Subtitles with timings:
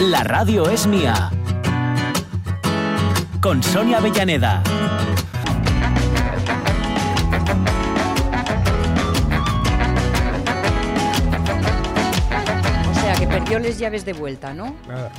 [0.00, 1.30] La radio es mía.
[3.40, 4.62] Con Sonia Avellaneda.
[12.90, 14.74] O sea, que perdió les llaves de vuelta, ¿no?
[14.86, 15.10] Nada.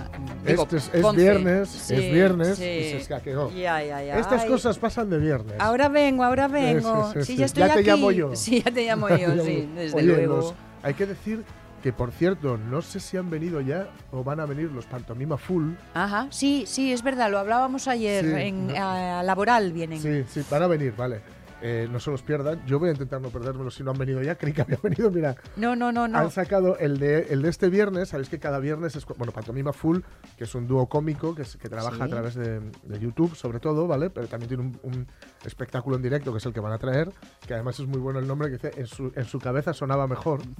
[0.45, 2.64] Digo, Este es, es viernes, Sí, es viernes sí.
[2.64, 3.52] y se escaqueó.
[3.52, 4.18] Ya, ya, ya.
[4.20, 5.55] Estas Ay, cosas pasan de viernes.
[5.59, 7.11] Ahora vengo, ahora vengo.
[7.14, 7.36] sí, Sí, sí.
[7.38, 7.89] ya estoy Ya te aquí.
[7.89, 8.36] llamo yo.
[8.36, 10.36] Sí, ya te llamo yo, sí, desde Oye, luego.
[10.38, 11.43] los- hay que decir
[11.82, 15.37] que, por cierto, no sé si han venido ya o van a venir los Pantomima
[15.37, 15.74] Full.
[15.93, 18.25] Ajá, sí, sí, es verdad, lo hablábamos ayer.
[18.25, 18.74] Sí, en no.
[18.78, 20.00] a laboral vienen.
[20.00, 21.21] Sí, sí, van a venir, vale.
[21.61, 22.65] Eh, no se los pierdan.
[22.65, 24.36] Yo voy a intentar no perdérmelos si no han venido ya.
[24.39, 25.11] Creí que habían venido.
[25.11, 26.17] Mira, No, no, no, no.
[26.17, 28.09] han sacado el de, el de este viernes.
[28.09, 29.05] Sabéis que cada viernes es.
[29.05, 30.00] Bueno, Pantomima Full,
[30.37, 32.02] que es un dúo cómico que, es- que trabaja Sí.
[32.03, 34.09] a través de, de YouTube, sobre todo, ¿vale?
[34.09, 35.08] Pero también tiene un, un
[35.45, 37.11] espectáculo en directo, que es el que van a traer.
[37.45, 40.08] Que además es muy bueno el nombre, que dice: En su, en su cabeza sonaba
[40.08, 40.41] mejor.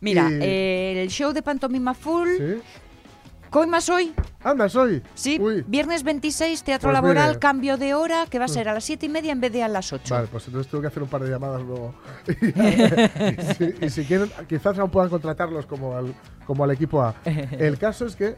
[0.00, 2.60] Mira, Y- eh, el show de Pantomima Full, ¿Sí?
[3.54, 4.12] ¿Coy más hoy?
[4.42, 5.00] ¡Anda, soy!
[5.14, 5.64] Sí, Uy.
[5.68, 7.38] viernes 26, teatro Pues laboral, mire.
[7.38, 9.62] cambio de hora, que va a ser a las 7 y media en vez de
[9.62, 10.12] a las 8.
[10.12, 11.94] Vale, pues entonces tengo que hacer un par de llamadas luego.
[12.26, 16.12] y, si, y si quieren, quizás aún puedan contratarlos como al,
[16.48, 17.14] como al equipo A.
[17.24, 18.34] El caso es que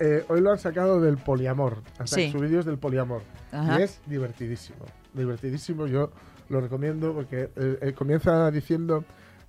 [0.00, 1.80] eh, hoy lo han sacado del poliamor.
[2.00, 2.32] Han Sí.
[2.32, 3.22] Su vídeo es del poliamor.
[3.52, 3.78] Ajá.
[3.78, 4.84] Y es divertidísimo.
[5.14, 6.10] Divertidísimo, yo
[6.48, 9.04] lo recomiendo porque eh, eh, comienza diciendo.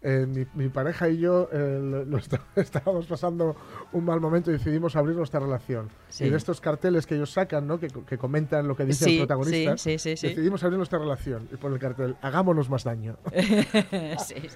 [0.10, 3.56] Eh, mi, mi pareja y yo eh, lo- lo está- estábamos pasando
[3.92, 5.90] un mal momento y decidimos abrir nuestra relación.
[6.10, 6.24] Sí.
[6.26, 7.78] Y de estos carteles que ellos sacan, ¿no?
[7.80, 11.48] que, que comentan lo que dice Sí, el protagonista, sí, decidimos abrir nuestra relación.
[11.52, 13.18] Y pone el cartel, hagámonos más daño.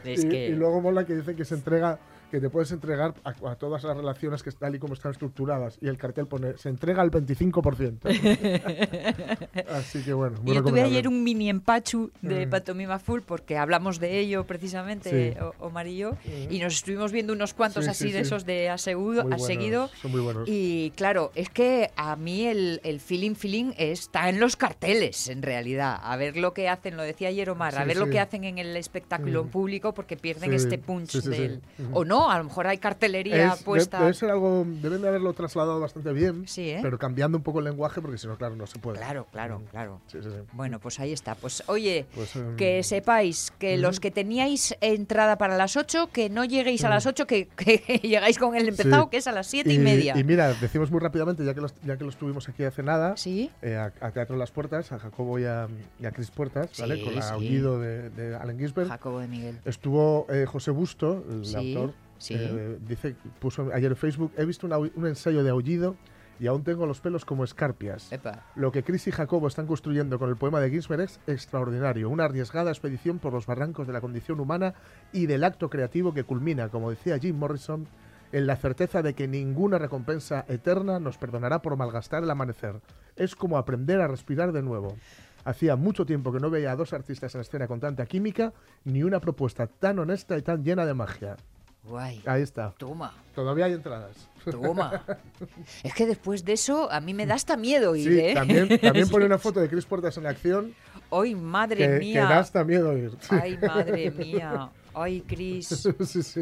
[0.05, 0.47] Es y, que...
[0.49, 1.99] y luego mola que dice que se entrega,
[2.31, 5.77] que te puedes entregar a, a todas las relaciones que tal y como están estructuradas.
[5.81, 7.99] Y el cartel pone, se entrega al 25%.
[9.69, 12.49] Así que bueno, muy Y yo tuve ayer un mini empachu de Mm.
[12.49, 15.39] Pantomima Full porque hablamos de ello precisamente, Sí.
[15.59, 16.51] Omar y yo, Mm.
[16.53, 19.13] y nos estuvimos viendo unos cuantos Sí, así sí, de esos de a, seguido, Muy
[19.23, 19.89] buenos, seguido.
[20.01, 20.47] Son muy buenos.
[20.47, 25.41] Y claro, es que a mí el, el feeling feeling está en los carteles, en
[25.41, 25.99] realidad.
[26.01, 28.57] A ver lo que hacen, lo decía ayer Omar, a ver lo que hacen en
[28.57, 29.45] el espectáculo Mm.
[29.45, 31.61] en público porque pierden este punch del...
[31.93, 33.99] O no, a lo mejor hay cartelería Es- puesta...
[33.99, 36.79] debe ser algo, deben de haberlo trasladado bastante bien, Sí, ¿eh?
[36.81, 38.97] pero cambiando un poco el lenguaje porque si no, claro, no se puede.
[38.99, 39.63] Claro, claro, Mm.
[39.65, 40.01] claro.
[40.07, 40.37] Sí, sí, sí.
[40.53, 41.35] Bueno, pues ahí está.
[41.35, 46.29] Pues oye, Pues, em, que sepáis que los que teníais entrada para las 8, que
[46.29, 49.47] no lleguéis a las 8, que, que llegáis con el empezado, que es a las
[49.47, 50.17] 7 y, media.
[50.17, 53.15] Y mira, decimos muy rápidamente, ya que los, ya que los tuvimos aquí hace nada,
[53.17, 55.67] Sí, eh, a, a Teatro Las Puertas, a Jacobo y a,
[55.99, 57.01] y a Cris Puertas, ¿vale?
[57.03, 57.29] Con el sí.
[57.31, 58.87] aullido de, de Allen Ginsberg.
[58.87, 59.59] Jacobo de Miguel.
[59.65, 62.35] Estuvo eh, José Busto, el autor, sí.
[62.37, 65.95] eh, dice, puso ayer en Facebook, he visto un, ensayo de aullido
[66.39, 68.11] y aún tengo los pelos como escarpias.
[68.11, 68.45] Epa.
[68.55, 72.25] Lo que Chris y Jacobo están construyendo con el poema de Ginsberg es extraordinario, una
[72.25, 74.73] arriesgada expedición por los barrancos de la condición humana
[75.11, 77.87] y del acto creativo que culmina, como decía Jim Morrison,
[78.31, 82.79] en la certeza de que ninguna recompensa eterna nos perdonará por malgastar el amanecer.
[83.15, 84.95] Es como aprender a respirar de nuevo.
[85.43, 88.53] Hacía mucho tiempo que no veía a dos artistas en escena con tanta química,
[88.85, 91.35] ni una propuesta tan honesta y tan llena de magia.
[91.83, 92.21] Guay.
[92.25, 92.71] Ahí está.
[92.77, 94.15] Toma, Todavía hay entradas.
[94.49, 95.03] toma.
[95.83, 98.33] es que después de eso, a mí me da hasta miedo ir, Sí, ¿eh?
[98.35, 100.75] también, también pone una foto de Chris Puertas en acción
[101.11, 102.23] Ay, madre que, que mía.
[102.25, 103.11] da hasta miedo ir.
[103.29, 104.69] Ay, madre mía.
[104.93, 105.67] Ay, Cris.
[106.05, 106.41] sí, sí.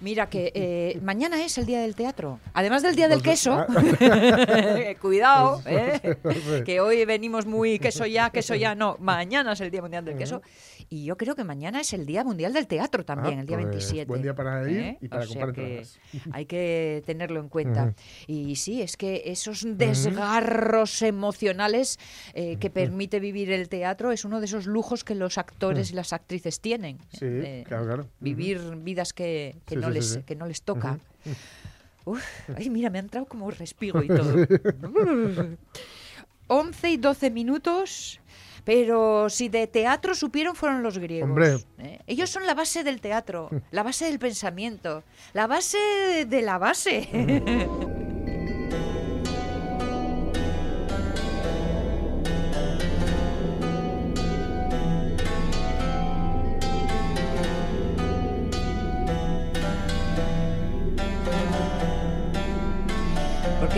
[0.00, 2.40] Mira que eh, mañana es el día del teatro.
[2.54, 3.52] Además del día del queso.
[3.52, 3.66] ah.
[5.00, 6.16] Cuidado, ¿eh?
[6.64, 8.74] que hoy venimos muy queso ya, queso ya.
[8.74, 10.40] No, mañana es el Día Mundial del Queso.
[10.88, 13.56] Y yo creo que mañana es el Día Mundial del Teatro también, Ah, el día
[13.58, 14.06] pues, 27.
[14.08, 14.98] buen día para ir ¿Eh?
[15.00, 15.82] y para O comprar que.
[16.32, 17.94] Hay que tenerlo en cuenta.
[18.26, 21.98] Y sí, es que esos desgarros emocionales
[22.34, 25.94] eh, que permite vivir el teatro es uno de esos lujos que los actores y
[25.94, 26.98] las actrices tienen.
[27.12, 28.08] Sí, Eh, claro, claro.
[28.20, 30.22] Vivir vidas que, que Sí, no sí, les, sí.
[30.22, 30.98] que no les toca.
[32.04, 32.22] Uf,
[32.56, 34.34] ay, mira, me ha entrado como respiro y todo.
[36.46, 38.20] 11 y 12 minutos.
[38.64, 41.28] Pero si de teatro supieron fueron los griegos.
[41.30, 41.56] Hombre.
[41.78, 41.98] ¿eh?
[42.06, 45.02] Ellos son la base del teatro, la base del pensamiento,
[45.32, 45.78] la base
[46.28, 47.08] de la base.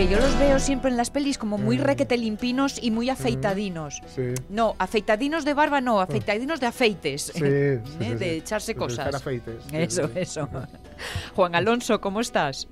[0.03, 1.81] Porque yo los veo siempre en las pelis como muy Mm.
[1.81, 4.01] requete limpinos y muy afeitadinos.
[4.07, 4.33] Sí.
[4.49, 7.31] No, afeitadinos de barba no, afeitadinos de afeites.
[7.33, 7.81] Sí, sí, ¿eh?
[7.85, 8.13] sí, sí.
[8.15, 9.15] de echarse cosas.
[9.15, 9.63] afeites.
[9.69, 10.49] Sí, Eso, eso.
[11.35, 12.67] Juan Alonso, ¿cómo estás?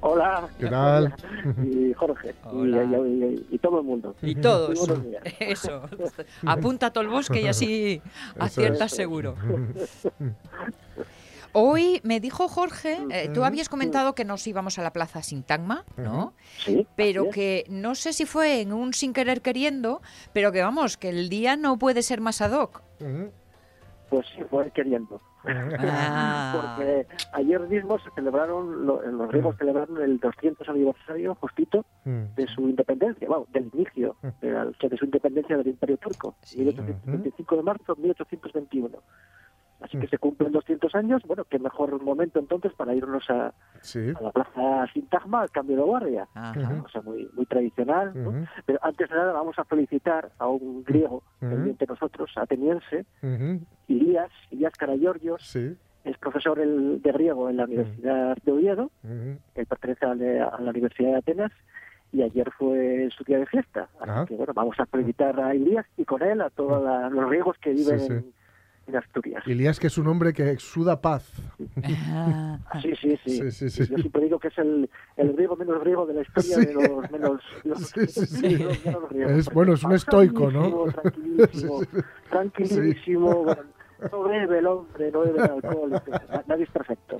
[0.00, 0.48] Hola.
[0.58, 1.14] ¿Qué tal?
[1.62, 2.30] Y Jorge.
[2.30, 2.82] y- Hola.
[2.84, 4.16] Y, y- y todo el mundo.
[4.20, 4.76] Y todos.
[5.38, 5.82] Eso.
[6.44, 8.02] Apunta todo el bosque y así
[8.40, 9.36] aciertas seguro.
[11.54, 15.84] Hoy me dijo Jorge, eh, tú habías comentado que nos íbamos a la plaza Sintagma,
[15.96, 16.32] ¿no?
[16.58, 16.86] Sí.
[16.96, 20.00] Pero que no sé si fue en un sin querer queriendo,
[20.32, 22.82] pero que vamos, que el día no puede ser más ad hoc.
[24.08, 25.20] Pues sí, fue queriendo.
[25.44, 26.74] Ah.
[26.76, 32.60] Porque ayer mismo se celebraron, lo- los griegos celebraron el 200 aniversario justito de su
[32.68, 36.58] independencia, bueno, del inicio de, la- de su independencia del Imperio Turco, Sí.
[36.60, 38.98] 1825 de marzo de 1821.
[39.82, 44.12] Así que se cumplen 200 años, bueno, qué mejor momento entonces para irnos a, Sí.
[44.18, 46.28] a la plaza Sintagma, al cambio de guardia.
[46.34, 46.58] Ajá.
[46.58, 48.12] Una cosa muy, muy tradicional.
[48.64, 53.60] Pero antes de nada vamos a felicitar a un griego, pendiente de nosotros, ateniense, Ujú.
[53.88, 54.72] Ilías, Ilías
[55.40, 55.76] Sí.
[56.04, 60.60] es profesor el- de griego en la Universidad de Oviedo, él pertenece a la, a
[60.60, 61.52] la Universidad de Atenas
[62.12, 63.88] y ayer fue su día de fiesta.
[64.00, 64.24] Así Ah.
[64.28, 67.56] que bueno, vamos a felicitar a Ilías y con él a todos la- los griegos
[67.58, 68.32] que viven Sí, sí.
[68.92, 69.42] En Asturias.
[69.46, 71.32] Elías, que es un hombre que exuda paz.
[72.14, 72.58] Ah.
[72.82, 73.30] Sí, sí, sí.
[73.38, 73.86] Sí, sí, sí.
[73.90, 76.66] Yo siempre digo que es el, el griego menos griego de la historia Sí.
[76.66, 78.54] de los menos, los, Sí, sí, sí.
[78.56, 79.32] de los menos griegos.
[79.32, 80.84] Es- bueno, es un estoico, ¿no?
[80.92, 81.80] Tranquilísimo,
[82.30, 83.44] tranquilísimo.
[83.44, 83.62] bueno,
[84.10, 85.92] no bebe el hombre, no bebe el alcohol.
[85.94, 86.44] etcétera.
[86.46, 87.18] Nadie es perfecto.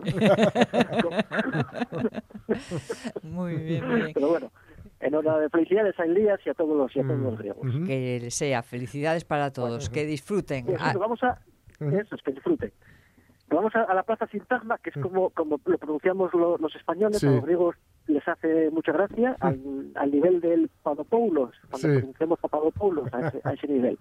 [3.23, 4.11] Muy bien, muy bien.
[4.15, 4.53] Pero bueno,
[5.01, 7.67] en hora de felicidades a Elías y a todos los, y a todos los griegos.
[7.69, 7.85] Ujú.
[7.87, 10.67] Que sea, felicidades para todos, que disfruten.
[10.67, 11.39] Pues Ah, vamos a
[11.89, 11.97] Ujú.
[11.99, 12.73] eso es que disfruten.
[13.49, 17.19] Vamos a, a la plaza Sintagma, que es como, como lo pronunciamos lo- los españoles,
[17.19, 17.27] Sí.
[17.27, 17.77] a los griegos
[18.07, 21.99] les hace mucha gracia, al, al nivel del Papadopoulos, cuando Sí.
[21.99, 23.99] pronunciamos Papadopoulos, a ese, a ese nivel.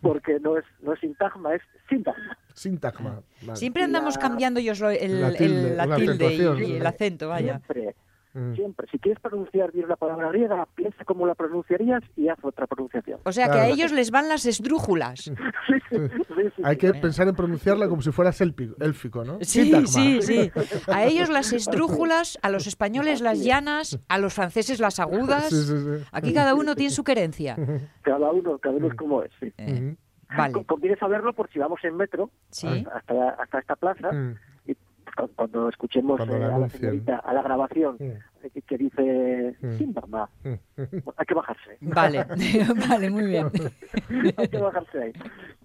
[0.00, 2.38] Porque no es, no es Sintagma, es Sintagma.
[2.54, 3.20] Sintagma.
[3.42, 3.56] Vale.
[3.56, 6.76] Siempre andamos La- cambiando yo el, La tilde, el- la la tilde acentuación, y, sí.
[6.76, 7.58] el acento, vaya.
[7.58, 7.96] Siempre,
[8.34, 8.54] Mm.
[8.54, 8.86] siempre.
[8.90, 13.20] Si quieres pronunciar bien una palabra griega, piensa cómo la pronunciarías y haz otra pronunciación.
[13.24, 15.30] O sea que a ellos les van las esdrújulas.
[15.68, 15.96] Sí, sí,
[16.28, 16.80] sí, sí, Hay sí.
[16.80, 18.30] que pensar en pronunciarla como si fuera
[18.80, 19.38] élfico, ¿no?
[19.40, 19.86] Sí, Sintagma.
[19.86, 20.52] sí, sí.
[20.92, 25.48] A ellos las esdrújulas, a los españoles las llanas, a los franceses las agudas.
[25.48, 26.04] Sí, sí, sí.
[26.12, 27.56] Aquí cada uno tiene su querencia.
[28.02, 29.30] Cada uno, cada uno es como es.
[29.40, 29.52] sí.
[29.58, 29.94] Eh,
[30.36, 32.86] vale, Con- Conviene saberlo por si vamos en metro sí.
[32.94, 34.36] hasta, la- hasta esta plaza Mm.
[35.34, 38.48] Cuando escuchemos Cuando eh, a la señorita a la grabación Mm.
[38.52, 39.72] que, que dice Mm.
[39.78, 40.54] Sintagma, Mm.
[41.16, 41.78] hay que bajarse.
[41.80, 42.24] Vale,
[42.88, 43.46] vale, muy bien.
[44.36, 45.12] hay que bajarse ahí.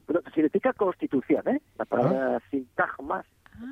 [0.05, 1.61] Pero significa constitución, ¿eh?
[1.77, 1.85] La Ah.
[1.85, 3.23] palabra sintagma,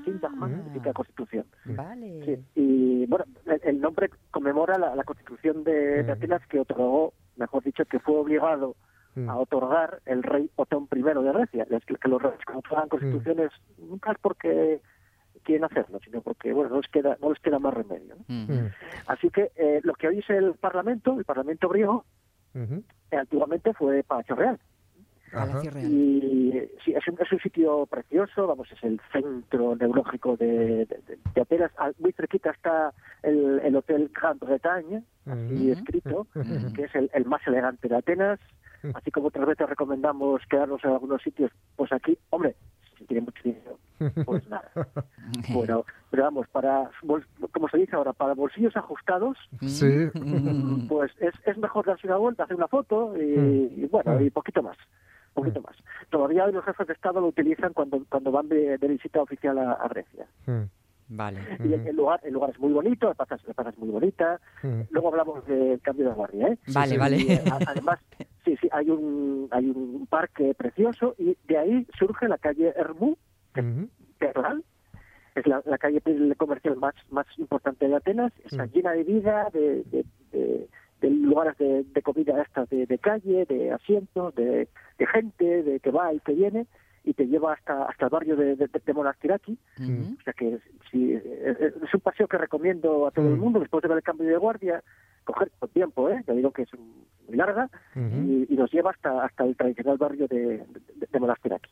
[0.05, 0.49] sintagma Ah.
[0.55, 1.45] significa constitución.
[1.65, 2.25] Vale.
[2.25, 6.17] Sí, y bueno, el, el nombre conmemora la, la constitución de, de Mm.
[6.17, 8.75] Atenas que otorgó, mejor dicho, que fue obligado
[9.13, 9.29] Mm.
[9.29, 11.67] a otorgar el rey Otón I de Grecia.
[11.69, 14.79] Es que, que los reyes otorgan constituciones nunca es porque
[15.43, 18.15] quieren hacerlo, sino porque bueno no les queda no les queda más remedio.
[18.27, 18.67] Mm.
[19.07, 22.05] Así que eh, lo que hoy es el Parlamento, el Parlamento griego,
[22.53, 24.59] eh, antiguamente fue Palacio Real.
[25.33, 25.61] Ajá.
[25.63, 26.51] Y
[26.83, 31.71] sí, es un, es un sitio precioso, vamos, es el centro neurológico de, de, Atenas.
[31.99, 32.93] Muy cerquita está
[33.23, 36.27] el, el Hotel Grand Bretagne, así escrito,
[36.75, 38.39] que es el, el más elegante de Atenas.
[38.93, 42.55] Así como otras veces recomendamos quedarnos en algunos sitios, pues aquí, hombre,
[43.01, 43.77] si tiene mucho dinero,
[44.25, 44.69] pues nada.
[45.53, 46.89] Bueno, pero vamos, para,
[47.51, 50.09] como se dice ahora, para bolsillos ajustados, Sí.
[50.13, 50.87] Mm.
[50.87, 53.83] pues es, es mejor darse una vuelta, hacer una foto y, Mm.
[53.83, 54.23] y bueno, Mm.
[54.25, 54.77] y poquito más.
[55.33, 55.75] Poquito más.
[56.09, 59.57] Todavía hoy los jefes de Estado lo utilizan cuando, cuando van de, de visita oficial
[59.59, 60.25] a, a Grecia.
[60.45, 60.63] Mm.
[61.13, 61.39] Vale.
[61.59, 63.89] Y el, el lugar, el lugar es muy bonito, la plaza, la plaza es muy
[63.89, 64.39] bonita.
[64.91, 66.57] Luego hablamos del cambio de guardia, ¿eh?
[66.73, 66.97] Vale, sí.
[66.97, 67.17] vale.
[67.17, 67.99] Y, eh, además,
[68.45, 73.17] sí, sí, hay un, hay un parque precioso y de ahí surge la calle Hermú.
[74.19, 74.63] Perral.
[75.35, 76.01] Es la, la calle
[76.37, 78.31] comercial más, más importante de Atenas.
[78.45, 80.67] Está llena de vida, de, de, de-
[81.01, 84.67] de lugares de, comida estas de, calle, de asientos, de
[85.11, 86.67] gente, de que va y que viene,
[87.03, 89.57] y te lleva hasta hasta el barrio de, de, de Monastiraki.
[89.79, 90.59] O sea que
[90.91, 94.27] sí, es, un paseo que recomiendo a todo el mundo después de ver el cambio
[94.27, 94.83] de guardia,
[95.23, 96.23] coger con tiempo, ¿eh?
[96.27, 99.97] Ya digo que es un- muy larga, y, y nos lleva hasta hasta el tradicional
[99.97, 100.57] barrio de,
[100.95, 101.71] de, de Monastiraki.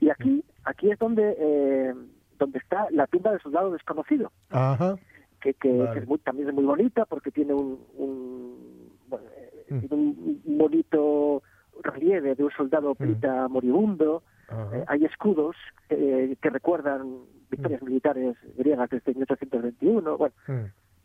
[0.00, 1.94] Y aquí aquí es donde eh,
[2.38, 4.96] donde está la tumba del soldado desconocido, Ajá.
[5.40, 5.92] que, que, Vale.
[5.92, 10.42] que es muy- también es muy bonita porque tiene un, un, bueno, eh, tiene un
[10.44, 11.42] bonito
[11.90, 14.22] relieve de un soldado pelita moribundo.
[14.48, 14.76] Ajá.
[14.78, 15.56] Eh, hay escudos
[15.88, 17.20] eh, que recuerdan
[17.50, 20.16] victorias militares griegas desde 1821.
[20.18, 20.64] Bueno, Mm.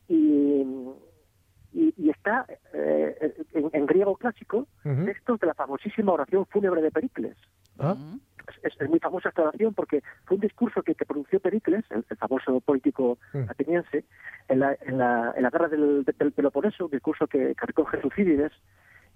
[0.10, 0.62] y,
[1.74, 4.68] y, y está eh, en, en griego clásico
[5.06, 7.38] textos de la famosísima oración fúnebre de Pericles.
[7.80, 7.96] Ah.
[8.64, 12.06] Es, es muy famosa esta oración porque fue un discurso que, que pronunció Pericles, el,
[12.10, 13.50] el famoso político Mm.
[13.50, 14.06] ateniense,
[14.48, 17.98] en la, en la, en la guerra del, del Peloponeso, un discurso que, que recoge
[17.98, 18.54] Tucídides,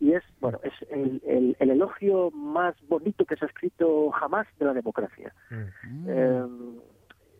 [0.02, 4.48] y es bueno es el, el, el elogio más bonito que se ha escrito jamás
[4.60, 5.34] de la democracia.
[5.50, 6.06] Mm.
[6.10, 6.46] Eh,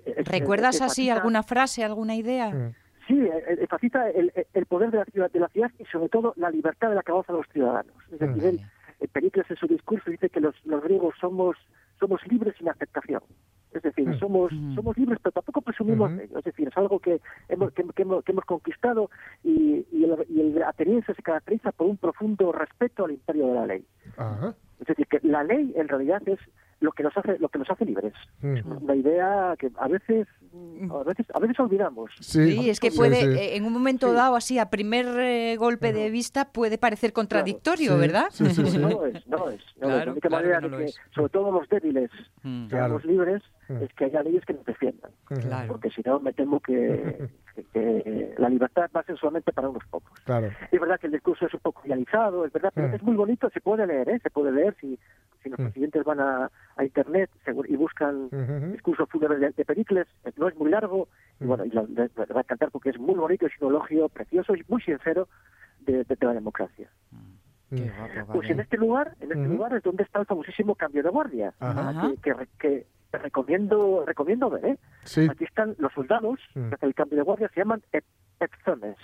[0.06, 2.50] es- ¿Recuerdas es- así alguna frase, alguna idea?
[2.52, 2.74] Mm.
[3.08, 6.34] Sí, eh, enfatiza el, el poder de la, ciudad, de la ciudad y sobre todo
[6.38, 7.96] la libertad de la que gozan los ciudadanos.
[8.12, 8.60] Es decir, él,
[9.00, 11.58] eh, Pericles en su discurso dice que los, los griegos somos,
[12.00, 13.22] somos libres sin aceptación.
[13.74, 14.20] Es decir, Mm.
[14.20, 14.76] somos, Mm.
[14.76, 16.38] somos libres, pero tampoco presumimos de ello.
[16.40, 19.10] Es decir, es algo que hemos, que, que hemos, que hemos conquistado
[19.44, 23.54] y, y el, y el ateniense se caracteriza por un profundo respeto al imperio de
[23.54, 23.86] la ley.
[24.18, 24.54] Ajá.
[24.82, 26.40] Es decir, que la ley en realidad es
[26.80, 28.14] lo que nos hace, lo que nos hace libres.
[28.42, 28.58] Mm.
[28.58, 30.28] Es una idea que a veces,
[30.90, 32.10] a veces, a veces olvidamos.
[32.20, 33.40] Sí, Sí, es que puede, sí.
[33.40, 34.16] eh, en un momento Sí.
[34.16, 38.26] dado, así, a primer eh, golpe de vista, puede parecer contradictorio, Sí, ¿verdad?
[38.32, 38.78] Sí, sí, sí.
[38.80, 39.28] No es, no es.
[39.28, 40.06] No es.
[40.06, 41.00] La única claro manera que no de que, es.
[41.14, 42.10] sobre todo los débiles,
[42.42, 42.68] Mm.
[42.70, 43.14] seamos Claro.
[43.14, 43.84] libres, Mm.
[43.84, 45.12] es que haya leyes que nos defiendan.
[45.26, 45.68] Claro.
[45.74, 46.74] Porque si no, me temo que,
[47.54, 50.12] que- que la libertad va a ser solamente para unos pocos.
[50.24, 50.50] Claro.
[50.72, 52.94] Es verdad que el discurso es un poco idealizado, es verdad, pero Mm.
[52.96, 54.20] es muy bonito, se puede leer, ¿eh?
[54.24, 54.98] Se puede leer si,
[55.44, 55.64] si los Mm.
[55.64, 57.30] presidentes van a, a Internet
[57.68, 58.72] y buscan Ujú.
[58.72, 61.08] discurso fúnebre de, de Pericles, eh, no es muy largo,
[61.40, 61.48] y Mm.
[61.48, 64.64] bueno, y lo- va a encantar porque es muy bonito, es un elogio precioso y
[64.68, 65.28] muy sincero
[65.80, 66.90] de, de- de la democracia.
[67.70, 68.16] Qué Mm.
[68.16, 71.10] guapo, Pues en este lugar, en este lugar es donde está el famosísimo cambio de
[71.10, 71.54] guardia,
[72.02, 74.78] que, que, re- que te recomiendo, recomiendo ver, ¿eh?
[75.04, 75.28] Sí.
[75.30, 76.72] Aquí están los soldados Mm.
[76.82, 78.04] el cambio de guardia, se llaman ep-
[78.40, 78.96] epzones.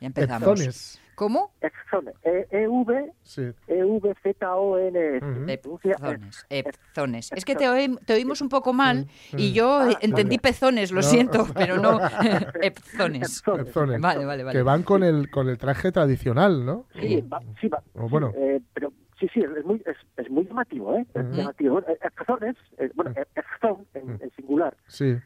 [0.00, 0.42] Ya empezamos.
[0.48, 1.00] Epzones.
[1.14, 1.52] ¿Cómo?
[1.60, 2.14] Epzones.
[2.22, 3.42] E- E-V, Sí.
[3.66, 5.24] E-V-Z-O-N-S.
[5.24, 5.46] Ujú.
[5.46, 6.46] Se pronuncia Epzones.
[6.50, 7.32] ep- Epzones.
[7.32, 9.06] Es que te, oí- te oímos un poco mal
[9.36, 9.52] y Mm.
[9.54, 10.42] yo Ah, entendí vale.
[10.42, 11.02] pezones, lo No.
[11.02, 11.98] siento, pero no
[12.62, 12.62] epzones.
[12.62, 13.42] Epzones.
[13.68, 14.00] Epzones.
[14.00, 14.58] Vale, vale, vale.
[14.58, 16.86] Que van con el, con el traje tradicional, ¿no?
[17.00, 17.82] Sí, va, sí, va.
[17.94, 18.32] O bueno.
[18.36, 21.06] Eh, pero sí, sí, es muy, es, es muy llamativo, ¿eh?
[21.14, 21.36] Es Ujú.
[21.36, 21.80] llamativo.
[21.80, 23.20] Eh, Epzones, eh, bueno, Ujú.
[23.34, 25.16] epzón en, singular, Sí.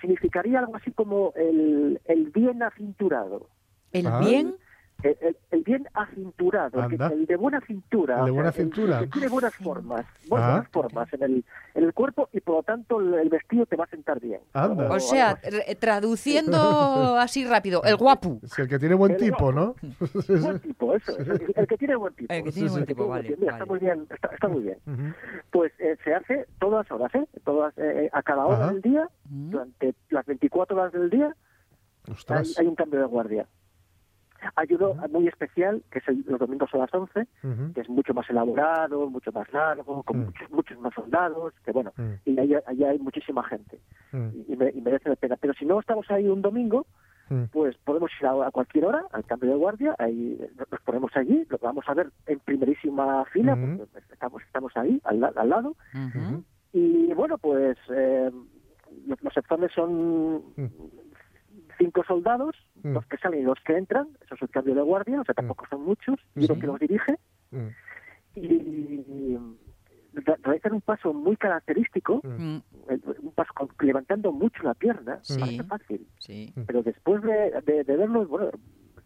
[0.00, 3.48] significaría algo así como el, el bien acinturado.
[3.92, 4.18] El Ah.
[4.20, 4.56] bien,
[5.02, 8.18] El, el- el bien acinturado, el, el de buena cintura.
[8.18, 8.98] El de o buena sea, cintura.
[8.98, 10.52] El, que tiene buenas formas, buenas, Ah.
[10.52, 13.76] buenas formas en el, en el cuerpo y por lo tanto el, el vestido te
[13.76, 14.40] va a sentar bien.
[14.54, 14.90] Anda.
[14.90, 16.58] o sea, re- traduciendo
[17.18, 18.40] así rápido, el guapo.
[18.42, 19.76] Es el que tiene buen El tipo, ¿no?
[20.28, 21.16] Buen tipo, eso.
[21.16, 22.34] es, El, el que tiene buen tipo.
[22.34, 22.88] El que tiene Sí, buen sí.
[22.88, 23.36] tipo, vale.
[23.38, 24.78] Mira, Está muy bien, está, está muy bien.
[25.52, 27.24] Pues eh, se hace todas horas, ¿eh?
[27.44, 28.72] Todas, eh, a cada hora Ajá.
[28.72, 31.36] del día, durante las 24 horas del día,
[32.58, 33.46] hay un cambio de guardia.
[34.56, 37.72] Hay uno muy especial, que es el- los domingos a las 11, Ujú.
[37.74, 40.24] que es mucho más elaborado, mucho más largo, con Mm.
[40.26, 42.12] muchos, muchos más soldados, que bueno, Mm.
[42.24, 43.80] y ahí, ahí hay muchísima gente,
[44.12, 44.28] Mm.
[44.34, 45.36] y, y me- y merece la pena.
[45.40, 46.86] Pero si no estamos ahí un domingo,
[47.52, 51.10] pues podemos ir a, a cualquier hora al cambio de guardia, ahí eh, nos ponemos
[51.14, 55.48] allí, lo vamos a ver en primerísima fila, porque estamos, estamos ahí, al, la- al
[55.50, 55.76] lado,
[56.72, 58.30] y bueno, pues eh,
[59.06, 60.42] los, los epzones son.
[61.78, 62.92] Cinco soldados, Mm.
[62.94, 65.34] los que salen y los que entran, eso es el cambio de guardia, o sea,
[65.34, 66.60] tampoco son muchos, y uno Sí.
[66.60, 67.14] que los dirige,
[67.50, 67.68] Mm.
[68.34, 69.38] y
[70.14, 72.58] re- realizan un paso muy característico, Mm,
[73.22, 75.38] un paso con- levantando mucho la pierna, Sí.
[75.38, 76.52] parece fácil, Sí.
[76.66, 78.50] pero después de, de, de verlo, bueno,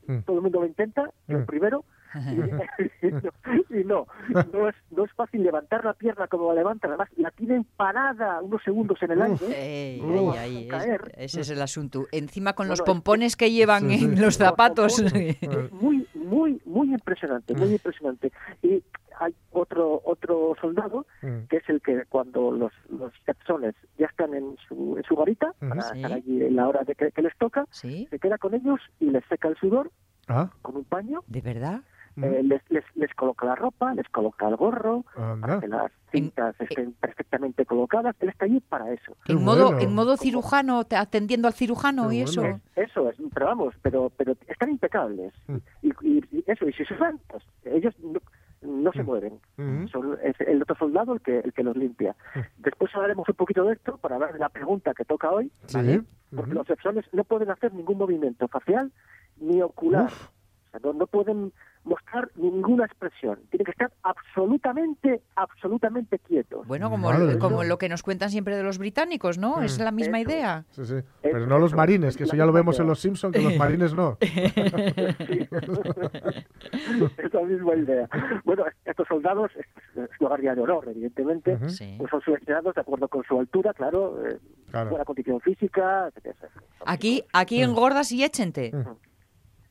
[0.06, 0.18] Mm.
[0.26, 1.46] todo el mundo lo intenta, yo Mm.
[1.46, 1.84] primero,
[2.14, 4.06] y, y no,
[4.52, 8.40] no, es, no es fácil levantar la pierna como la levantan, además la tienen parada
[8.40, 9.46] unos segundos en el aire,
[9.94, 10.34] Ey, Uf.
[10.34, 11.12] ey, ahí, es- Caer.
[11.16, 12.06] ese es el asunto.
[12.12, 14.04] Encima con los es- pompones que llevan Sí, sí.
[14.04, 14.98] en los zapatos.
[15.42, 18.32] Es muy, muy, muy impresionante, muy impresionante.
[18.62, 18.82] Y
[19.18, 21.46] hay otro otro soldado Mm.
[21.48, 25.48] que es el que cuando los los epsones ya están en su, en su garita
[25.60, 25.68] Ujú.
[25.68, 25.96] para Sí.
[25.96, 28.06] estar allí en la hora de que, que les toca, ¿Sí?
[28.10, 29.90] se queda con ellos y les seca el sudor
[30.28, 30.50] Ah.
[30.62, 31.80] con un paño, ¿De verdad?
[32.14, 32.24] Mm.
[32.24, 35.04] eh, les, les, les coloca la ropa, les coloca el gorro,
[35.60, 38.14] que las cintas estén perfectamente colocadas.
[38.20, 39.16] Él está allí para eso.
[39.24, 39.80] Qué En modo, bueno.
[39.80, 42.40] en modo cirujano, te- atendiendo al cirujano Qué y eso.
[42.42, 42.60] bueno.
[42.76, 45.32] Eso es, pero vamos, pero pero están impecables.
[45.46, 45.56] Mm.
[45.82, 48.20] Y, y- y eso, y si se van, pues ellos no,
[48.60, 49.06] no se Mm.
[49.06, 49.40] mueven.
[49.90, 52.14] Son- es el otro soldado el que el que los limpia.
[52.34, 52.40] Mm.
[52.58, 56.00] Después hablaremos un poquito de esto para hablar de la pregunta que toca hoy, Sí.
[56.36, 58.92] porque los epsones no pueden hacer ningún movimiento facial
[59.40, 60.04] ni ocular.
[60.06, 60.28] Uf.
[60.68, 61.52] O sea, no, no pueden
[61.84, 63.40] mostrar ninguna expresión.
[63.50, 66.66] Tienen que estar absolutamente, absolutamente quietos.
[66.66, 69.62] Bueno, como, Madre como lo que nos cuentan siempre de los británicos, ¿no?
[69.62, 70.30] Es la misma Eso.
[70.30, 70.64] idea.
[70.70, 70.94] Sí, sí.
[71.22, 73.94] Pero no los marines, que eso ya lo vemos en los Simpsons, que los marines
[73.94, 74.16] no.
[74.22, 74.56] es
[77.32, 78.08] la misma idea.
[78.44, 81.58] Bueno, estos soldados, es una guardia de honor, evidentemente.
[81.68, 81.96] Sí.
[81.98, 84.38] pues son seleccionados de acuerdo con su altura, claro, eh,
[84.70, 84.90] Claro.
[84.90, 86.50] buena condición física, etcétera.
[86.86, 88.72] Aquí, aquí engordas y échente.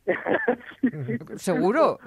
[0.06, 0.12] Sí.
[1.38, 2.00] ¿Seguro?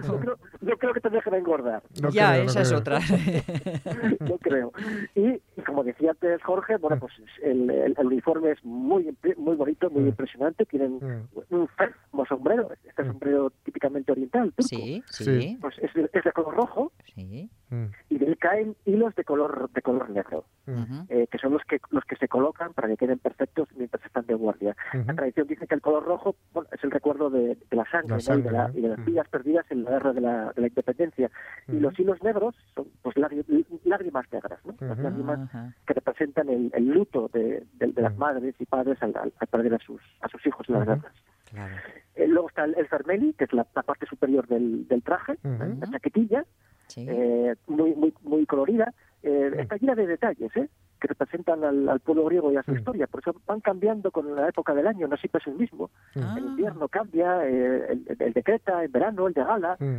[0.65, 2.81] Yo creo que te dejan engordar, No ya, creo, no esa es creo.
[2.81, 2.99] otra.
[4.21, 4.73] yo creo.
[5.15, 9.57] Y, y como decía antes Jorge, bueno, pues el, el- el uniforme es muy muy
[9.57, 10.09] bonito, muy Mm.
[10.09, 10.65] impresionante.
[10.67, 11.29] Tienen Mm.
[11.55, 11.69] un
[12.11, 13.07] como sombrero, este Mm.
[13.09, 14.63] sombrero típicamente oriental, turco.
[14.69, 15.59] sí, sí.
[15.61, 17.49] Pues es, de- es de color rojo, sí.
[17.71, 21.55] Mm, y de él caen hilos de color de color negro, mm, eh, que son
[21.55, 24.77] los que los que se colocan para que queden perfectos mientras están de guardia.
[25.07, 28.17] La tradición dice que el color rojo bueno, es el recuerdo de, de la sangre,
[28.27, 28.39] La ¿no?
[28.39, 28.79] y, de la- ¿no?
[28.79, 29.05] y de las Mm.
[29.07, 31.31] vidas perdidas en la guerra de la, de la independencia.
[31.69, 33.45] Y los hilos negros son pues lágri-
[33.85, 34.75] lágrimas negras, ¿no?
[34.81, 35.51] Las lágrimas
[35.87, 39.47] que representan el, el luto de, de- de las madres y padres al, al- al
[39.49, 41.13] perder a sus, a sus hijos en las guerras.
[41.51, 41.75] Claro.
[42.17, 45.37] Eh, luego está el, el fermeli, que es la, la parte superior del, del traje,
[45.43, 46.45] la chaquetilla,
[46.87, 47.07] Sí.
[47.09, 48.93] eh, muy, muy, muy colorida.
[49.23, 49.51] Eh.
[49.59, 50.69] Está llena de detalles, ¿eh?
[51.01, 52.77] que representan al, al pueblo griego y a su Mm.
[52.79, 53.07] historia.
[53.07, 55.91] Por eso van cambiando con la época del año, no siempre es el mismo.
[56.17, 56.35] Ah.
[56.39, 59.99] En invierno cambia, eh, el, el de Creta, en verano, el de Gala, Mm,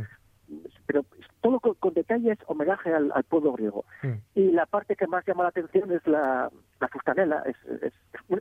[0.86, 1.04] pero
[1.40, 3.84] todo con, con detalles homenaje al, al pueblo griego.
[4.02, 4.12] mm.
[4.34, 6.50] Y la parte que más llama la atención es la,
[6.80, 7.92] la fustanela, es, es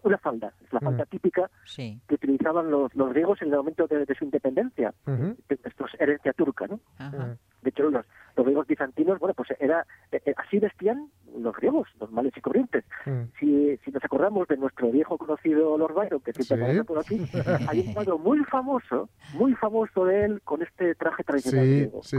[0.03, 1.07] una falda, es la falda Mm.
[1.09, 1.99] típica Sí.
[2.07, 4.93] que utilizaban los, los griegos en el momento de, de su independencia.
[5.07, 5.35] Ujú.
[5.49, 6.79] Esto es herencia turca, ¿no?
[6.97, 7.37] Ajá.
[7.65, 8.05] De hecho, los,
[8.37, 12.85] los griegos bizantinos, bueno, pues era eh, eh, así vestían los griegos, normales y corrientes.
[13.05, 13.23] Mm.
[13.39, 16.53] Si, si nos acordamos de nuestro viejo conocido Lord Byron, que siempre Sí.
[16.61, 17.25] aparece por aquí,
[17.67, 22.01] hay un cuadro muy famoso, muy famoso de él con este traje tradicional Sí, griego.
[22.03, 22.17] sí,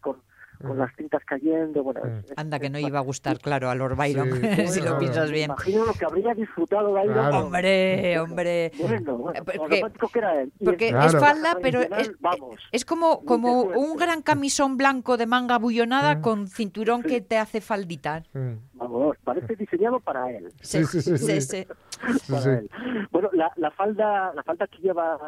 [0.00, 0.16] con
[0.56, 0.66] sí, sí.
[0.66, 0.80] con, Mm.
[0.80, 2.00] las cintas cayendo, bueno...
[2.04, 2.08] Mm.
[2.18, 4.80] es- es- Anda que no es- iba a gustar, claro, a Lord Byron, Sí, si
[4.80, 5.46] lo piensas bien.
[5.50, 7.12] Imagino lo que habría disfrutado Byron.
[7.14, 7.38] Claro.
[7.46, 8.72] Hombre, hombre.
[8.78, 10.52] Bueno, bueno, Eh, porque- lo romántico que era él.
[10.64, 11.06] Porque Claro.
[11.06, 12.56] es falda, pero es, vamos.
[12.72, 16.20] es como, como un gran camisón blanco de manga bullonada Mm.
[16.22, 18.22] con cinturón que te hace faldita.
[18.32, 18.52] Mm.
[18.74, 20.52] Vamos, parece diseñado para él.
[20.60, 21.40] Sí, sí, sí, sí.
[21.40, 21.40] sí.
[21.40, 21.66] Sí,
[22.30, 22.48] para sí.
[22.50, 22.70] él.
[23.10, 25.18] Bueno, la, la falda, la falda que llevan,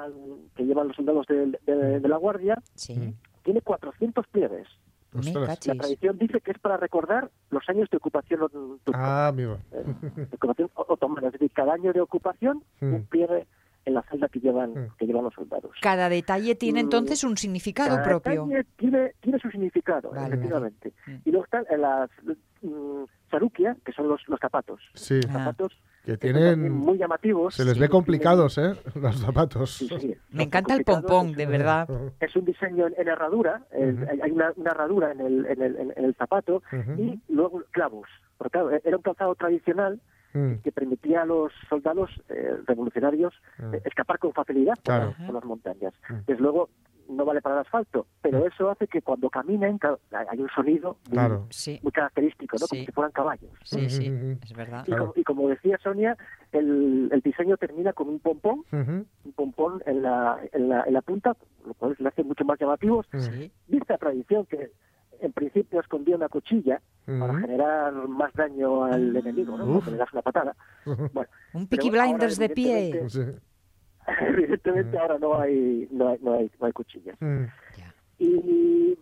[0.54, 4.66] que llevan los soldados de, de- de la guardia Sí, tiene 400 pliegues.
[5.12, 8.40] La tradición dice que es para recordar los años de ocupación
[8.84, 9.58] turca, Ah, amigo.
[9.72, 9.84] eh,
[10.16, 11.28] de ocupación otomana.
[11.28, 12.94] Es decir, cada año de ocupación Mm.
[12.94, 13.46] un pliegue
[13.86, 14.88] en la falda que llevan, Mm.
[14.98, 15.72] que llevan los soldados.
[15.80, 16.86] Cada detalle tiene Mm.
[16.86, 18.44] entonces un significado Cada propio.
[18.44, 20.92] detalle Tiene, tiene su significado, Vale, efectivamente.
[21.06, 21.20] vale.
[21.24, 22.10] Y luego están eh, las
[22.60, 24.80] mm, sarukia, que son los, los zapatos.
[24.94, 25.32] Sí, Ah.
[25.32, 26.70] Zapatos que que tienen...
[26.72, 27.54] muy llamativos.
[27.54, 28.74] Se les Sí, ve tienen- complicados, ¿eh?
[28.94, 29.70] Los zapatos.
[29.76, 31.88] Sí, sí, Me encanta el pompón, de verdad.
[32.20, 35.76] Es un diseño en, en herradura, hay- hay una, una herradura en el, en el,
[35.76, 36.62] en- el zapato
[36.96, 38.08] y luego clavos.
[38.36, 40.00] Porque claro, era un calzado tradicional
[40.34, 43.74] Mm, que permitía a los soldados eh, revolucionarios Mm.
[43.76, 45.06] eh, escapar con facilidad por, Claro.
[45.18, 45.94] las, por las montañas.
[46.10, 46.14] Mm.
[46.26, 46.68] Desde luego
[47.08, 48.46] no vale para el asfalto, pero Mm.
[48.48, 49.78] eso hace que cuando caminen
[50.12, 51.46] hay un sonido muy, Claro.
[51.50, 52.66] Sí, muy característico, ¿no?
[52.66, 52.86] como Sí.
[52.86, 53.50] si fueran caballos.
[53.64, 54.06] sí, sí,
[54.42, 54.82] es verdad.
[54.86, 55.06] Y, Claro.
[55.06, 56.16] como, y como decía Sonia,
[56.52, 59.06] el, el diseño termina con un pompón, Ujú.
[59.24, 62.58] un pompón en la, en la, en la punta, lo cual le hace mucho más
[62.60, 63.06] llamativos.
[63.18, 64.70] Sí, Dice la tradición que
[65.20, 67.40] en principio escondía una cuchilla para Ujú.
[67.40, 69.18] generar más daño al Ah.
[69.20, 69.66] enemigo, ¿no?
[69.74, 70.54] Porque le das una patada.
[70.84, 73.04] Bueno, un Peaky ahora, Blinders de pie.
[73.08, 73.20] Sí.
[74.28, 75.00] Evidentemente Mm.
[75.00, 77.16] ahora no hay, no hay, no hay, no hay cuchillas.
[77.20, 77.44] Mm.
[78.18, 78.98] Y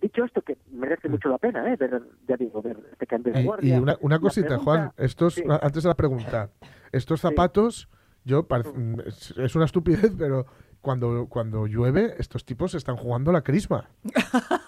[0.00, 1.76] dicho esto, que merece mucho la pena, ¿eh?
[1.76, 3.76] Ver, ya digo, ver este cambio de Y, guardia.
[3.76, 4.92] y una, una cosita, pregunta- Juan.
[4.96, 5.44] Estos, sí.
[5.62, 6.50] Antes de la pregunta.
[6.92, 7.88] Estos zapatos,
[8.24, 10.46] yo parece- mm, es, una estupidez, pero
[10.80, 13.88] cuando, cuando llueve, estos tipos están jugando la crisma.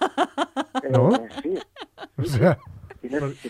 [0.83, 1.11] Eh, ¿no?
[1.43, 1.55] sí,
[2.17, 2.57] O sea,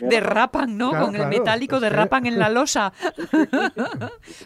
[0.02, 0.90] Derrapan, ¿no?
[0.92, 2.94] Claro, Con el metálico es que- derrapan en la losa.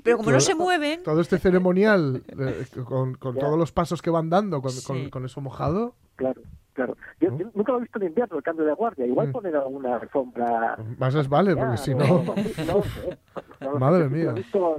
[0.03, 4.29] Pero como no se mueven, todo este ceremonial, eh, con, todos los pasos que van
[4.29, 4.85] dando, con, Sí.
[4.85, 6.41] con- con eso mojado, Claro,
[6.73, 6.95] claro.
[7.19, 7.39] Yo, ¿No?
[7.39, 9.05] yo nunca lo he visto en invierno, el cambio de guardia.
[9.07, 9.31] Igual Mm.
[9.31, 13.79] poner alguna alfombra más les vale, porque si no, no...
[13.79, 14.25] Madre mía.
[14.25, 14.75] Lo he visto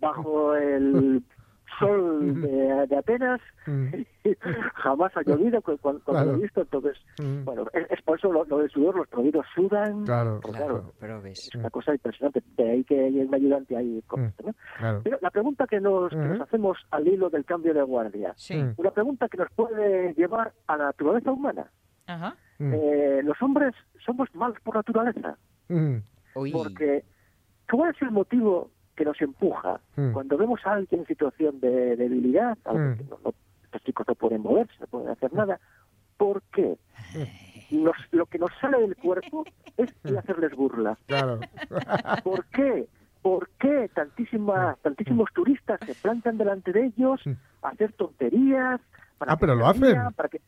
[0.00, 1.24] bajo el
[1.78, 3.40] sol de, de Atenas,
[4.74, 6.32] jamás ha llovido cu- cuando, cuando Claro.
[6.32, 6.96] lo he visto, entonces,
[7.44, 10.74] bueno, es, es por eso lo, lo del sudor, los prohibidos sudan, Claro, pues claro,
[10.80, 11.48] claro, pero ves.
[11.48, 14.54] es una cosa impresionante, de ahí que hay un ayudante ahí con esto, ¿no?
[14.78, 15.00] claro.
[15.04, 16.42] Pero la pregunta que nos, que nos Ujú.
[16.42, 20.76] hacemos al hilo del cambio de guardia, Sí, una pregunta que nos puede llevar a
[20.76, 21.70] la naturaleza humana.
[22.06, 22.36] ajá.
[22.58, 25.36] Eh, los hombres somos malos por naturaleza.
[25.68, 26.02] Uy.
[26.52, 27.04] Porque,
[27.70, 30.12] ¿cuál es el motivo que nos empuja Mm.
[30.12, 32.56] cuando vemos a alguien en situación de debilidad?
[32.64, 32.96] algo Mm.
[32.96, 35.60] que no- no- estos chicos no pueden moverse, no pueden hacer nada.
[36.16, 36.78] ¿Por qué?
[37.70, 39.44] Nos- lo que nos sale del cuerpo
[39.76, 40.96] es a hacerles burla.
[41.06, 41.40] claro.
[42.24, 42.88] ¿Por qué?
[43.22, 47.32] ¿Por qué tantísimas, tantísimos turistas se plantan delante de ellos Mm.
[47.62, 48.80] a hacer tonterías?
[49.18, 49.96] Para Ah, que pero lo hacen.
[50.14, 50.40] Para que,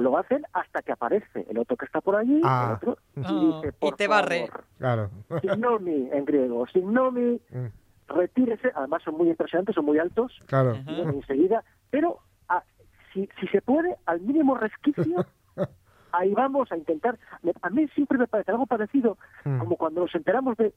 [0.00, 2.66] lo hacen hasta que aparece el otro que está por allí, Ah.
[2.70, 4.48] el otro, y Ah, dice, y por te barre.
[4.78, 5.10] Claro.
[5.40, 7.66] signomi en griego, signomi, Mm,
[8.08, 10.74] retírese, además son muy impresionantes, son muy altos, Claro.
[10.76, 12.64] Y bueno, enseguida, pero a-
[13.12, 15.24] si, si se puede, al mínimo resquicio,
[16.12, 17.18] ahí vamos a intentar.
[17.62, 19.58] A mí siempre me parece algo parecido, Mm.
[19.58, 20.72] como cuando nos enteramos de,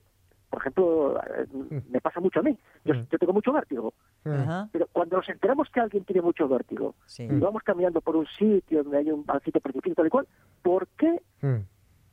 [0.53, 3.07] por ejemplo, eh, me pasa mucho a mí, yo, Mm.
[3.11, 3.91] yo tengo mucho vértigo,
[4.23, 4.69] Mm, Ajá.
[4.71, 7.23] pero cuando nos enteramos que alguien tiene mucho vértigo, Sí.
[7.23, 10.27] y vamos caminando por un sitio donde hay un pancito precipicio tal y cual,
[10.61, 11.55] ¿por qué mm,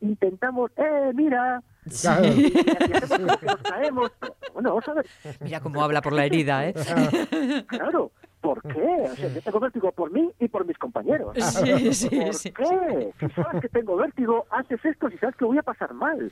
[0.06, 1.62] intentamos, eh, mira,
[2.00, 2.22] Claro.
[2.22, 4.10] que nos caemos.
[4.54, 5.06] Bueno, vamos a ver,
[5.40, 6.74] Mira cómo habla por la herida, ¿eh?
[7.68, 9.04] claro, ¿por qué?
[9.12, 11.36] O sea, yo tengo vértigo por mí y por mis compañeros.
[11.38, 12.52] Sí, sí, ¿Por sí.
[12.52, 13.12] qué?
[13.20, 16.30] Si sabes que tengo vértigo, haces esto si sabes que voy a pasar mal.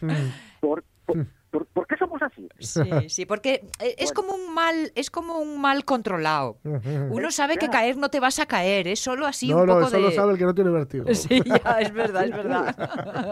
[0.61, 2.49] ¿Por, por, por- por qué somos así?
[2.59, 6.59] Sí, sí, porque eh, es como un mal, es como un mal controlado.
[7.11, 9.75] Uno sabe que caer no te vas a caer, es solo así No, un no,
[9.75, 10.03] poco eso de.
[10.03, 11.05] lo sabe el que no tiene vértigo.
[11.15, 12.75] Sí, ya, es verdad, es verdad.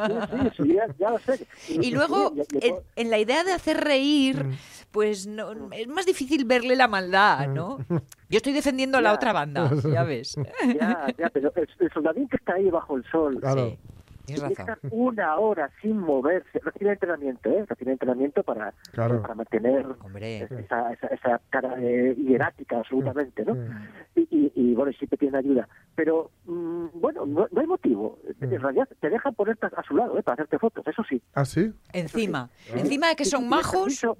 [0.07, 1.47] Sí, sí, sí, ya, ya lo sé.
[1.69, 4.47] Y luego, en, en la idea de hacer reír,
[4.91, 7.79] pues no, es más difícil verle la maldad, ¿no?
[8.29, 10.37] Yo estoy defendiendo a la otra banda, ya ves.
[10.79, 13.77] ya, ya, pero el, el soldadín que está ahí bajo el sol, Claro.
[14.27, 14.75] Sí, tienes tiene razón.
[14.75, 16.59] estar una hora sin moverse.
[16.63, 17.65] Recibe entrenamiento, ¿eh?
[17.69, 19.23] Recibe entrenamiento para, Claro.
[19.23, 19.87] para mantener
[20.21, 23.57] esa, esa, esa cara eh, hierática absolutamente, ¿no?
[24.15, 25.69] Y, y, y, bueno, siempre tiene ayuda.
[25.95, 28.19] Pero, mm, bueno, no, no hay motivo.
[28.41, 30.23] En realidad te dejan ponerte a su lado, ¿eh?
[30.23, 31.23] Para hacerte fotos, eso sí.
[31.35, 31.73] ¿Ah, sí?
[31.93, 34.17] Encima, encima de que Si son tienes majos, permiso-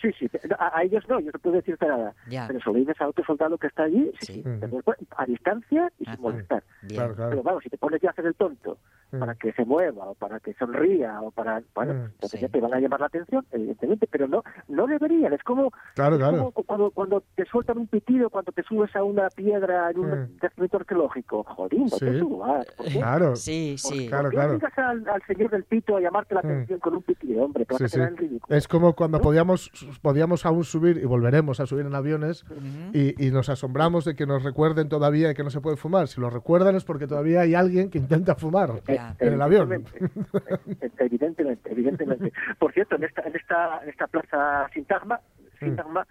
[0.00, 2.14] Sí, sí, a, a ellos no, yo no puedo decirte nada.
[2.28, 2.46] Ya.
[2.46, 4.42] Pero solo dices a otro soldado que está allí, sí, Sí.
[4.44, 6.14] sí, te puedes- a distancia y Ajá.
[6.14, 6.62] sin molestar.
[6.82, 6.94] bien.
[6.96, 7.30] Claro, claro.
[7.30, 8.78] Pero claro, si te pones ya a hacer el tonto
[9.10, 9.18] Mm.
[9.20, 11.62] para que se mueva o para que sonría o para...
[11.74, 12.04] Bueno, Mm.
[12.14, 12.46] entonces Sí.
[12.46, 15.32] ya te van a llamar la atención, evidentemente, pero no no deberían.
[15.32, 16.36] Es como, Claro, es claro.
[16.38, 20.08] como cuando, cuando te sueltan un pitido, cuando te subes a una piedra en un
[20.10, 20.68] Mm.
[20.72, 21.44] arqueológico.
[21.44, 22.04] Jodín, no Sí.
[22.04, 22.66] te subas.
[22.76, 22.92] ¿Por qué?
[22.98, 23.36] Claro.
[23.36, 24.08] Sí, sí.
[24.08, 24.88] Claro, ¿Por qué claro.
[24.90, 26.46] al, al señor del pito a llamarte la Mm.
[26.46, 27.64] atención con un pitido, hombre?
[27.64, 28.14] Te vas Sí, a quedar sí.
[28.14, 28.56] en ridículo.
[28.56, 29.70] Es como cuando podíamos,
[30.02, 32.44] podíamos aún subir y volveremos a subir en aviones
[32.92, 36.08] y, y nos asombramos de que nos recuerden todavía que no se puede fumar.
[36.08, 39.14] Si lo recuerdan es porque todavía hay alguien que intenta fumar Ya.
[39.18, 39.72] en el avión.
[39.72, 42.32] Evidentemente, eh, evidentemente, evidentemente.
[42.58, 45.20] Por cierto, en esta, en esta, en esta plaza Sintagma,
[45.58, 46.06] Sintagma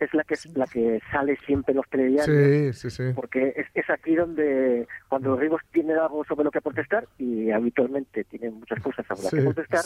[0.00, 2.74] es la que la que sale siempre en los telediarios.
[2.74, 3.12] Sí, sí, sí.
[3.14, 7.50] Porque es, es aquí donde cuando los griegos tienen algo sobre lo que protestar y
[7.52, 9.80] habitualmente tienen muchas cosas sobre las Sí, que protestar,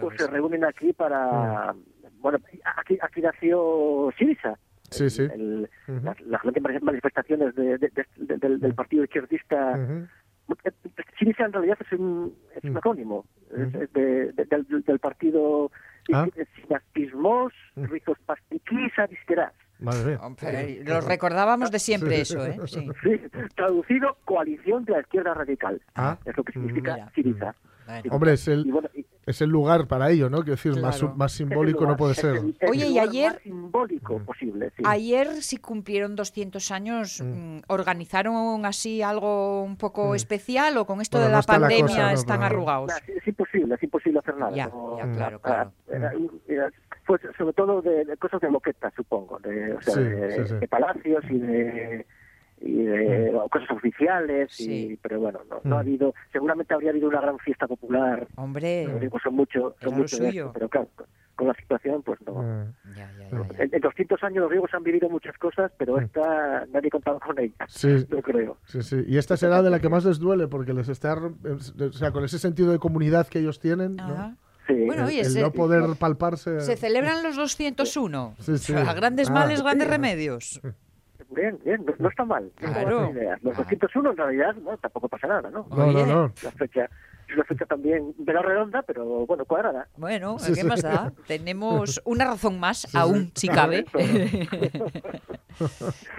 [0.00, 1.74] pues es- se reúnen aquí para
[2.20, 2.38] bueno
[2.76, 4.54] aquí aquí nació Siriza
[4.90, 5.22] Sí, sí.
[5.22, 5.68] el-
[6.04, 9.76] las, las grandes manifestaciones de- de- de- del, del partido izquierdista.
[11.18, 12.76] Siriza en realidad es un, es un Mm.
[12.76, 13.82] acrónimo es- Ujú.
[13.82, 15.70] es de- de- del, del partido
[16.12, 16.26] Ah.
[16.62, 17.84] Sinaspismos Mm.
[17.84, 19.52] Rizos Pastiquis Arisqueras.
[19.80, 20.18] Madre mía.
[20.22, 22.58] Hombre, lo recordábamos de siempre eso, ¿eh?
[22.66, 22.88] Sí.
[23.02, 23.20] Sí,
[23.54, 25.80] traducido Coalición de la Izquierda Radical.
[25.94, 26.18] Ah.
[26.24, 27.12] Es lo que significa Mira.
[27.14, 27.54] Siriza.
[27.88, 28.10] Bueno.
[28.14, 30.38] Hombre, es Y el, bueno, y- es el lugar para ello, ¿no?
[30.38, 31.14] Quiero decir, más, Claro.
[31.16, 32.36] más simbólico lugar- no puede ser.
[32.36, 34.70] el- Oye, y ayer- más simbólico posible.
[34.76, 34.82] sí.
[34.86, 41.16] Ayer, si cumplieron 200 años, mm, ¿organizaron así algo un poco especial o con esto
[41.18, 42.92] Bueno, de no la pandemia cosa, no, están arrugados?
[43.06, 44.54] Es imposible, es imposible hacer nada.
[44.54, 45.72] Ya, claro, ah, claro.
[45.90, 46.12] era-
[46.46, 46.70] era-
[47.06, 50.48] pues sobre todo de, de cosas de moqueta, supongo, de, o sea, Sí, de, sí,
[50.48, 50.54] sí.
[50.56, 52.06] de palacios y de
[52.60, 54.92] y de o cosas oficiales, Sí.
[54.92, 55.86] y, pero bueno, no, no ha Mm.
[55.86, 60.18] habido, seguramente habría habido una gran fiesta popular, Hombre, los griegos son mucho, son mucho
[60.18, 62.42] de esto, pero claro, con- con la situación, pues no.
[62.96, 63.62] Ya, ya, ya, ya.
[63.62, 66.00] En, en 200 años los griegos han vivido muchas cosas, pero Mm.
[66.04, 68.56] esta nadie contaba con ella, Sí, yo creo.
[68.64, 69.04] sí, sí.
[69.06, 72.24] Y esta será de la que más les duele porque les está, o sea, con
[72.24, 74.02] ese sentido de comunidad que ellos tienen, ¿no?
[74.04, 74.36] Ajá.
[74.66, 74.74] Sí.
[74.84, 76.60] Bueno, el, oye, el se- no poder palparse.
[76.60, 78.34] Se celebran los 201.
[78.40, 78.74] Sí, sí.
[78.74, 79.32] O sea, grandes Ah.
[79.32, 80.60] males, grandes remedios.
[81.30, 82.50] Bien, bien, no, no está mal.
[82.60, 83.02] No Claro.
[83.04, 83.38] esa idea.
[83.42, 83.62] Los Ah.
[83.62, 85.66] 201 en realidad no, tampoco pasa nada, ¿no?
[85.70, 86.06] No, no, Oye.
[86.06, 86.32] no.
[86.42, 86.88] La fecha
[87.34, 89.88] una fecha también de la redonda, pero bueno, cuadrada.
[89.96, 90.66] Bueno, Sí, ¿qué sí.
[90.66, 91.12] más da?
[91.26, 93.84] Tenemos una razón más, aún, si cabe.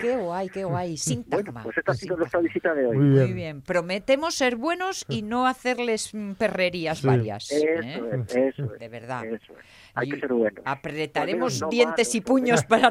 [0.01, 0.89] qué guay, qué guay.
[0.89, 1.63] Bueno, Sintagma.
[1.63, 2.97] pues esta ha sido nuestra visita de hoy.
[2.97, 3.23] Muy bien.
[3.25, 3.61] Muy bien.
[3.61, 7.07] Prometemos ser buenos y no hacerles mm, perrerías Sí.
[7.07, 7.51] varias.
[7.51, 8.23] Eso ¿eh?
[8.27, 8.79] es, eso es.
[8.79, 9.25] De verdad.
[9.25, 9.65] Eso es.
[9.95, 10.61] Hay Y que ser bueno.
[10.65, 12.89] Apretaremos no dientes y puños para A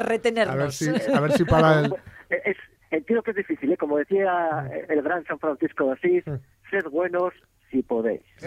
[0.55, 1.93] ver si, a ver si para el.
[2.91, 3.77] Entiendo que es difícil, ¿eh?
[3.77, 6.23] como decía el gran San Francisco de Asís,
[6.71, 7.33] sed buenos
[7.71, 8.21] si podéis.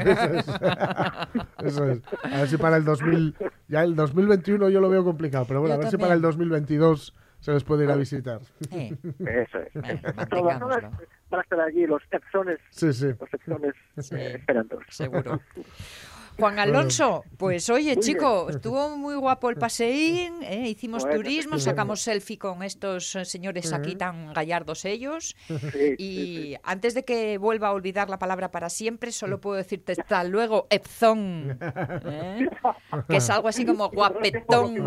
[1.65, 2.01] Eso es.
[2.25, 3.35] A ver si para el 2000.
[3.69, 6.21] Ya el 2021 yo lo veo complicado, pero bueno, Yo a ver si para el
[6.21, 8.41] 2022 se les puede ir a visitar.
[8.71, 9.73] Eh, Eso es.
[9.75, 10.91] Bueno, Todas- todas mantengámoslo.
[11.31, 13.07] van a estar allí los Epsones, Sí, sí.
[13.19, 14.15] los Epsones Sí.
[14.17, 14.79] eh, esperando.
[14.89, 15.41] seguro.
[16.38, 20.68] Juan Alonso, pues oye, Muy chico, estuvo muy guapo el paseín, ¿eh?
[20.68, 25.37] hicimos Bueno, turismo, sacamos selfie con estos eh, señores aquí tan gallardos ellos.
[25.73, 26.57] Sí, Y sí.
[26.64, 30.66] antes de que vuelva a olvidar la palabra para siempre, solo puedo decirte hasta luego,
[30.71, 31.59] Epzón.
[32.05, 32.49] ¿eh?
[33.09, 34.75] Que es algo así como guapetón.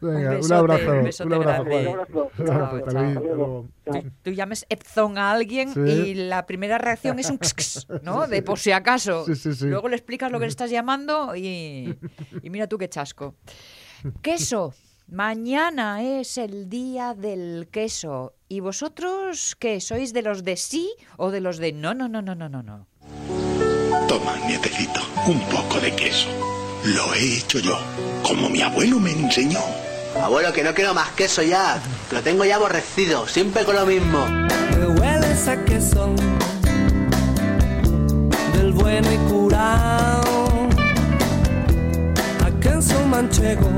[0.00, 0.92] Venga, un, besote, abrazo.
[0.92, 1.64] un besote un abrazo, grande.
[1.64, 1.88] Juan.
[1.88, 2.32] abrazo.
[2.38, 3.68] Un abrazo, Chao, chao.
[3.86, 5.80] Tú, tú llames Epzón a alguien Sí.
[5.80, 8.26] y la primera reacción es un x, ¿no?
[8.28, 9.24] De por si acaso.
[9.26, 9.66] Sí, sí, sí.
[9.66, 11.96] Luego le explicas lo que le estás llamando y,
[12.42, 13.36] y mira tú qué chasco.
[14.22, 14.74] Queso.
[15.08, 19.80] Mañana es el día del queso ¿Y vosotros qué?
[19.80, 22.62] ¿Sois de los de sí o de los de no, no, no, no, no, no,
[22.62, 22.86] no?
[24.08, 26.28] Toma, nietecito, un poco de queso.
[26.84, 27.78] Lo he hecho yo,
[28.22, 29.60] como mi abuelo me enseñó.
[30.22, 31.78] Abuelo, que no quiero más queso ya.
[32.10, 34.26] Lo tengo ya aborrecido, siempre con lo mismo.
[34.78, 36.14] Me hueles a queso
[38.54, 40.48] del bueno y curado.
[42.44, 43.68] A queso manchego,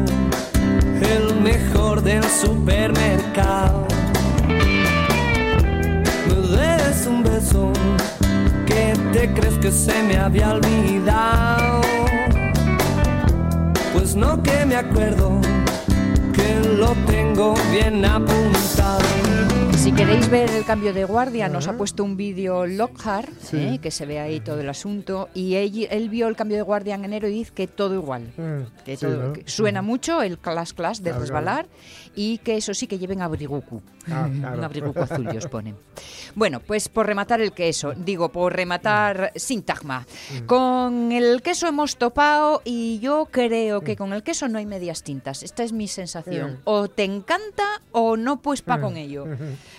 [1.02, 3.86] el mejor del supermercado.
[6.50, 7.72] Me des un beso
[8.66, 11.82] que te crees que se me había olvidado.
[13.92, 15.40] Pues no que me acuerdo
[16.78, 19.57] lo tengo bien apuntado.
[19.88, 23.56] Si queréis ver el cambio de guardia, nos ha puesto un vídeo Lockhart, Sí.
[23.56, 26.62] eh, que se ve ahí todo el asunto, y él, él vio el cambio de
[26.62, 28.30] guardia en enero y dice que todo igual.
[28.36, 29.32] Mm, Que sí, todo- ¿no?
[29.32, 31.66] que suena mucho el clas clas de Claro, resbalar
[32.14, 33.80] y que eso sí que lleven abrigucu.
[34.10, 34.58] Ah, claro.
[34.58, 35.74] Un abrigucu azul os ponen.
[36.34, 40.06] Bueno, pues por rematar el queso, digo, por rematar sintagma.
[40.42, 40.46] Mm.
[40.46, 45.02] Con el queso hemos topado y yo creo que con el queso no hay medias
[45.02, 45.42] tintas.
[45.42, 46.52] Esta es mi sensación.
[46.52, 46.60] Mm.
[46.64, 49.24] O te encanta o no pues pa con ello.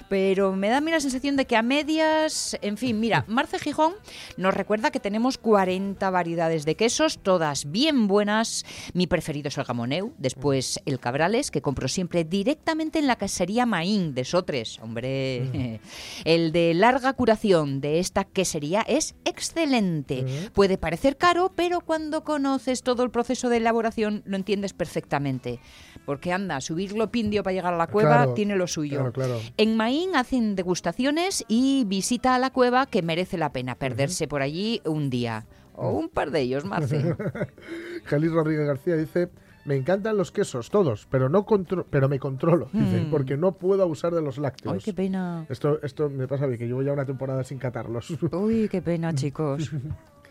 [0.08, 3.60] Pero me da a mí la sensación de que a medias, en fin, mira, Marce
[3.60, 3.94] Gijón
[4.38, 8.66] nos recuerda que tenemos 40 variedades de quesos, todas bien buenas.
[8.94, 13.66] Mi preferido es el gamoneu, después el cabrales, que compro siempre directamente en la quesería
[13.66, 15.80] Maín de Sotres, hombre.
[16.26, 20.26] El de larga curación de esta quesería es excelente.
[20.54, 25.60] Puede parecer caro, pero cuando conoces todo el proceso de elaboración lo entiendes perfectamente.
[26.06, 28.98] Porque anda, subirlo pindio para llegar a la cueva Claro, tiene lo suyo.
[28.98, 29.40] claro, claro.
[29.58, 34.42] En Maín hacen degustaciones y visita a la cueva que merece la pena perderse por
[34.42, 35.46] allí un día.
[35.74, 37.16] O un par de ellos, Marce.
[38.04, 39.30] Gelis Rodríguez García dice,
[39.64, 43.10] me encantan los quesos, todos, pero no contro- pero me controlo, dice, Mm.
[43.10, 44.74] porque no puedo abusar de los lácteos.
[44.76, 45.46] Ay, qué pena.
[45.48, 48.10] Esto, esto me pasa a mí, que llevo ya una temporada sin catarlos.
[48.34, 49.72] Uy, qué pena, chicos.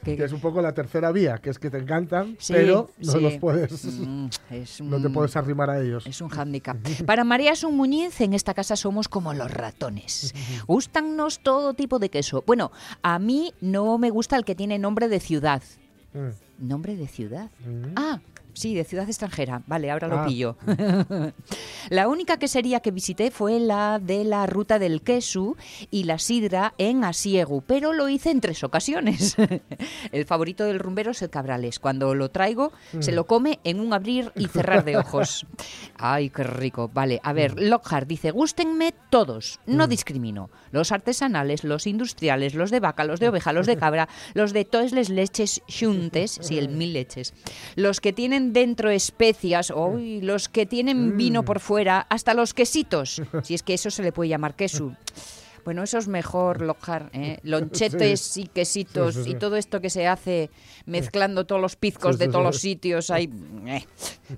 [0.05, 3.13] Que es un poco la tercera vía, que es que te encantan, Sí, pero no
[3.13, 3.21] sí.
[3.21, 4.29] los puedes, Mm,
[4.85, 6.07] no te puedes arrimar a ellos.
[6.07, 6.77] Es un hándicap.
[7.05, 10.35] Para María Sun Muñiz, en esta casa somos como los ratones.
[10.67, 12.43] Gústannos todo tipo de queso.
[12.47, 12.71] Bueno,
[13.03, 15.63] a mí no me gusta el que tiene nombre de ciudad.
[16.15, 16.67] Mm.
[16.69, 17.51] ¿Nombre de ciudad?
[17.67, 17.93] Mm.
[17.97, 18.21] Ah,
[18.59, 19.62] sí, de ciudad extranjera.
[19.66, 20.27] Vale, ahora lo Ah.
[20.27, 20.57] pillo.
[21.90, 25.57] la única quesería que visité fue la de la ruta del queso
[25.90, 29.37] y la sidra en Asiegu, pero lo hice en tres ocasiones.
[30.12, 31.79] el favorito del rumbero es el cabrales.
[31.79, 35.47] Cuando lo traigo, se lo come en un abrir y cerrar de ojos.
[35.97, 36.90] Ay, qué rico.
[36.92, 40.51] Vale, a ver, Lockhart dice, gústenme todos, no discrimino.
[40.71, 44.64] Los artesanales, los industriales, los de vaca, los de oveja, los de cabra, los de
[44.64, 47.35] todas las leches xuntes, sí, el mil leches.
[47.77, 53.23] Los que tienen dentro especias, uy, los que tienen vino por fuera, hasta los quesitos,
[53.43, 54.95] si es que eso se le puede llamar queso.
[55.65, 57.41] Bueno, eso es mejor, Lockhart, ¿eh?
[57.43, 59.31] Lonchetes y quesitos Sí, sí, sí.
[59.33, 60.49] y todo esto que se hace
[60.87, 63.11] mezclando todos los pizcos de todos los sitios.
[63.11, 63.29] Ahí,
[63.67, 63.85] eh.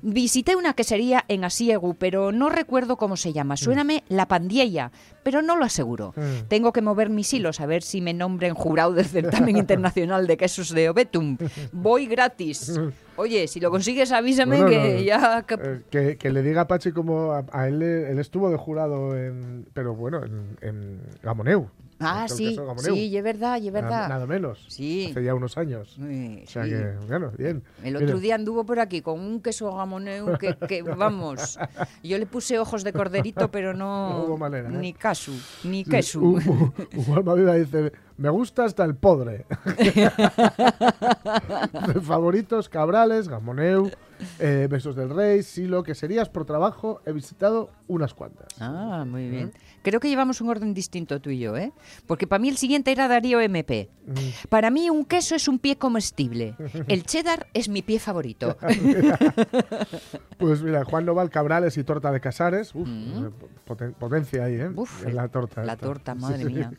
[0.03, 3.57] Visité una quesería en Asiegu, pero no recuerdo cómo se llama.
[3.57, 4.90] Suéname La Pandiella,
[5.22, 6.12] pero no lo aseguro.
[6.16, 6.48] Mm.
[6.48, 10.37] Tengo que mover mis hilos a ver si me nombren jurado del certamen internacional de
[10.37, 11.37] quesos de Obetum.
[11.72, 12.78] Voy gratis.
[13.16, 15.42] Oye, si lo consigues avísame Bueno, que no, ya...
[15.42, 18.56] que- Eh, que, que le diga a Pachi como a, a él, él estuvo de
[18.56, 21.68] jurado en, pero bueno, en, en Gamoneu.
[22.00, 24.08] Ah, sí, sí, es verdad, es verdad.
[24.08, 24.64] nada menos.
[24.68, 25.08] Sí.
[25.10, 25.96] Hace ya unos años.
[25.98, 26.70] O sea sí.
[26.70, 27.62] que, bueno, bien.
[27.84, 31.58] El Mira, otro día anduvo por aquí con un queso gamoneu que, que, vamos,
[32.02, 34.72] yo le puse ojos de corderito, pero no, No hubo manera, ¿eh?
[34.72, 35.32] ni casu,
[35.64, 36.20] ni queso.
[36.20, 39.46] U- U- dice, me gusta hasta el podre.
[42.02, 43.90] Favoritos, Cabrales, Gamoneu,
[44.38, 48.48] eh, Besos del Rey, Silo, que serías por trabajo, he visitado unas cuantas.
[48.61, 49.52] Ah, muy bien.
[49.83, 51.72] Creo que llevamos un orden distinto tú y yo, ¿eh?
[52.06, 53.88] Porque para mí el siguiente era Darío MP.
[54.50, 56.56] Para mí un queso es un pie comestible.
[56.88, 58.59] El cheddar es mi pie favorito.
[60.37, 62.74] Pues mira, Juan Noval, Cabrales y torta de Casares.
[62.74, 63.30] Uf, eh,
[63.66, 64.68] poten- potencia ahí, ¿eh?
[64.68, 64.78] Mm.
[64.78, 65.64] Uf, en la torta.
[65.64, 65.87] la esta.
[65.87, 66.52] torta, madre sí.
[66.52, 66.72] mía.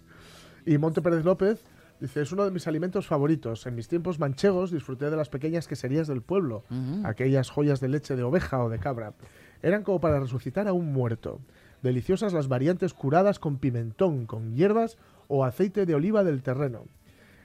[0.65, 1.63] Y Monte Pérez López
[1.99, 3.65] dice, es uno de mis alimentos favoritos.
[3.65, 6.63] En mis tiempos manchegos disfruté de las pequeñas queserías del pueblo,
[7.03, 9.13] aquellas joyas de leche de oveja o de cabra.
[9.61, 11.39] Eran como para resucitar a un muerto.
[11.83, 14.97] Deliciosas las variantes curadas con pimentón, con hierbas
[15.27, 16.85] o aceite de oliva del terreno.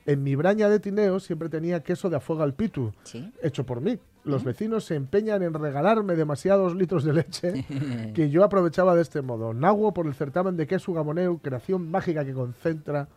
[0.07, 3.33] En mi braña de Tineo siempre tenía queso de afuega al pitu, Sí.
[3.43, 3.99] hecho por mí.
[4.27, 7.65] Los vecinos se empeñan en regalarme demasiados litros de leche
[8.15, 9.55] que yo aprovechaba de este modo.
[9.55, 13.09] Nahuo por el certamen de queso gamoneu, creación mágica que concentra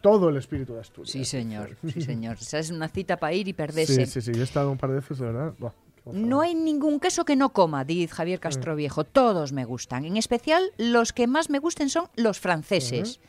[0.00, 1.10] todo el espíritu de Asturias.
[1.10, 2.38] Sí, señor, sí, señor.
[2.40, 4.06] Esa es una cita para ir y perderse.
[4.06, 4.32] Sí, sí, sí.
[4.32, 5.52] Yo he estado un par de veces, de verdad.
[5.58, 5.72] Buah,
[6.12, 9.04] No hay ningún queso que no coma, dice Javier Castroviejo.
[9.04, 10.04] Todos me gustan.
[10.04, 13.20] En especial, los que más me gusten son los franceses.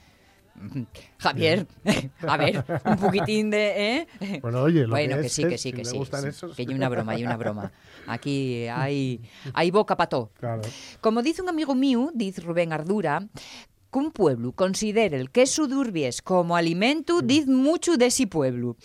[1.19, 1.67] Javier,
[2.27, 3.97] a ver, un poquitín de...
[3.97, 4.07] ¿eh?
[4.41, 5.97] Bueno, oye, lo Bueno, que que es sí, que sí, que sí.
[5.97, 6.55] esos.
[6.55, 7.71] Que hay una broma, hay una broma.
[8.07, 9.21] Aquí hay,
[9.53, 10.31] hay boca para todo.
[10.39, 10.61] Claro.
[11.01, 13.27] Como dice un amigo mío, dice Rubén Ardura,
[13.91, 18.75] que un pueblo considere el queso d'Urbies como alimento, diz mucho de ese pueblo.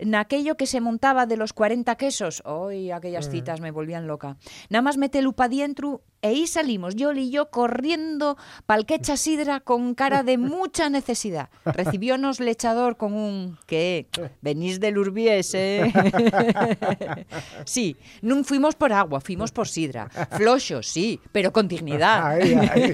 [0.00, 2.42] Probelu naquello que se montaba de los 40 quesos.
[2.44, 4.36] Hoy aquellas citas me volvían loca.
[4.68, 8.36] Nada más metelu pa dientro e ahí salimos, yo y yo corriendo
[8.66, 11.48] pa'l que echa sidra con cara de mucha necesidad.
[11.64, 14.06] Recibiónos lechador con un que
[14.42, 15.90] venís del Urbies, eh?
[17.64, 20.12] sí, non fuimos por agua, fuimos por sidra.
[20.36, 22.36] Floxos, sí, pero con dignidad.
[22.36, 22.92] Ahí, ahí.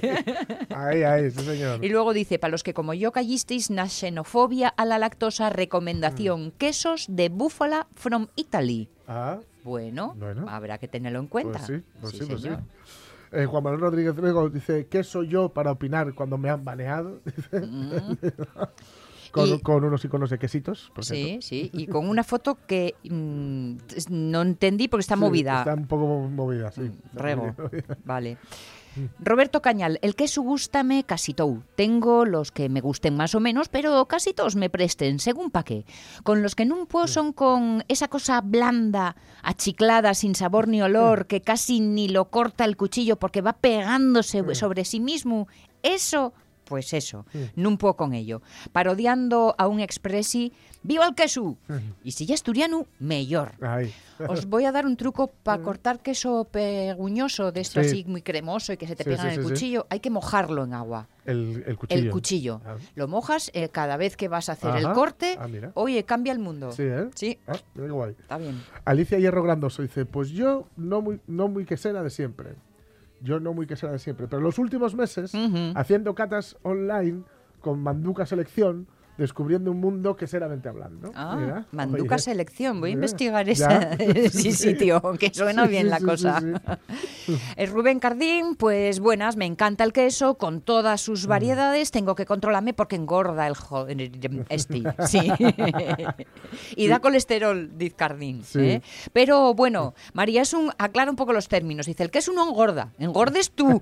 [0.71, 1.85] Ahí, ahí, sí, señor.
[1.85, 6.55] Y luego dice, para los que como yo callisteis na xenofobia a la lactosa, recomendación,
[6.55, 8.89] quesos de búfala from Italy.
[9.07, 10.47] Ah, Bueno, Bueno.
[10.49, 11.59] habrá que tenerlo en cuenta.
[11.59, 12.49] pues sí, pues sí, pues sí.
[13.33, 17.21] Eh, Juan Manuel Rodríguez Rego dice, ¿qué soy yo para opinar cuando me han baneado?
[19.33, 19.55] con, Mm.
[19.55, 20.91] Y- con unos iconos de quesitos.
[20.95, 23.77] por Sí, sí, y con una foto que mm,
[24.11, 25.59] no entendí porque está Sí, movida.
[25.59, 26.83] Está un poco movida, sí.
[27.07, 27.55] Está Rego.
[27.59, 27.97] movida.
[28.05, 28.39] Vale.
[29.19, 31.63] Roberto Cañal, el queso gústame casi tou.
[31.77, 35.65] Tengo los que me gusten más o menos, pero casi todos me presten, según pa'
[35.65, 35.85] qué.
[36.23, 41.27] Con los que non puedo son con esa cosa blanda, achiclada, sin sabor ni olor,
[41.27, 45.49] que casi ni lo corta el cuchillo porque va pegándose sobre sí mismo.
[45.83, 46.33] Eso,
[46.67, 47.25] pues eso,
[47.55, 48.43] non puedo con ello.
[48.75, 50.53] Parodiando a un expressi,
[50.83, 51.57] ¡viva el queso!
[52.03, 53.53] Y si ya asturiano, mellor.
[53.63, 53.95] Ahí.
[54.29, 57.87] Os voy a dar un truco para cortar queso peguñoso, de esto Sí.
[57.87, 59.49] así muy cremoso y que se te Sí, pega sí, en el sí, sí.
[59.53, 59.87] cuchillo.
[59.91, 61.09] Hay que mojarlo en agua.
[61.25, 62.03] El, el cuchillo.
[62.03, 62.61] El cuchillo.
[62.67, 62.77] Ah.
[62.95, 65.37] Lo mojas eh, cada vez que vas a hacer el corte.
[65.39, 65.71] Ah, mira.
[65.75, 66.73] Oye, cambia el mundo.
[66.73, 67.09] Sí, ¿eh?
[67.15, 68.11] Sí, Ah, mira qué guay.
[68.19, 68.61] está bien.
[68.85, 72.55] Alicia Hierro Grandoso dice, pues yo no muy, no muy quesera de siempre.
[73.21, 74.27] Yo no muy quesera de siempre.
[74.29, 75.33] Pero los últimos meses,
[75.75, 77.23] haciendo catas online
[77.61, 78.87] con Manduca Selección,
[79.19, 81.11] descubriendo un mundo queseramente hablando.
[81.15, 82.19] Ah, Manduca.
[82.19, 82.81] Selección.
[82.81, 86.41] Voy a investigar esa, ese sitio, que suena Sí, bien sí, la sí, cosa.
[86.41, 87.37] sí.
[87.57, 91.05] El Rubén Cardín, pues buenas, me encanta el queso con todas Mm.
[91.05, 91.91] sus variedades.
[91.91, 93.55] Tengo que controlarme porque engorda el
[94.49, 95.33] este, sí.
[96.77, 98.43] y da colesterol, dice Cardín.
[98.45, 98.61] Sí.
[98.61, 98.83] ¿eh?
[99.13, 101.87] Pero bueno, María es un aclara un poco los términos.
[101.87, 103.79] Dice, el queso no engorda, engordes tú.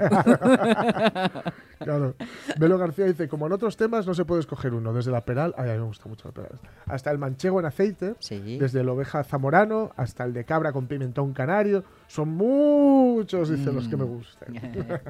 [1.79, 2.15] Claro.
[2.59, 5.55] Velo García dice, como en otros temas no se puede escoger uno, desde la peral,
[5.59, 8.59] ay, a mí me gusta mucho la peral, hasta el manchego en aceite, Sí.
[8.59, 13.87] desde el oveja zamorano hasta el de cabra con pimentón canario, son muchos, dice, los
[13.87, 13.91] Mm.
[13.91, 14.49] que me gustan.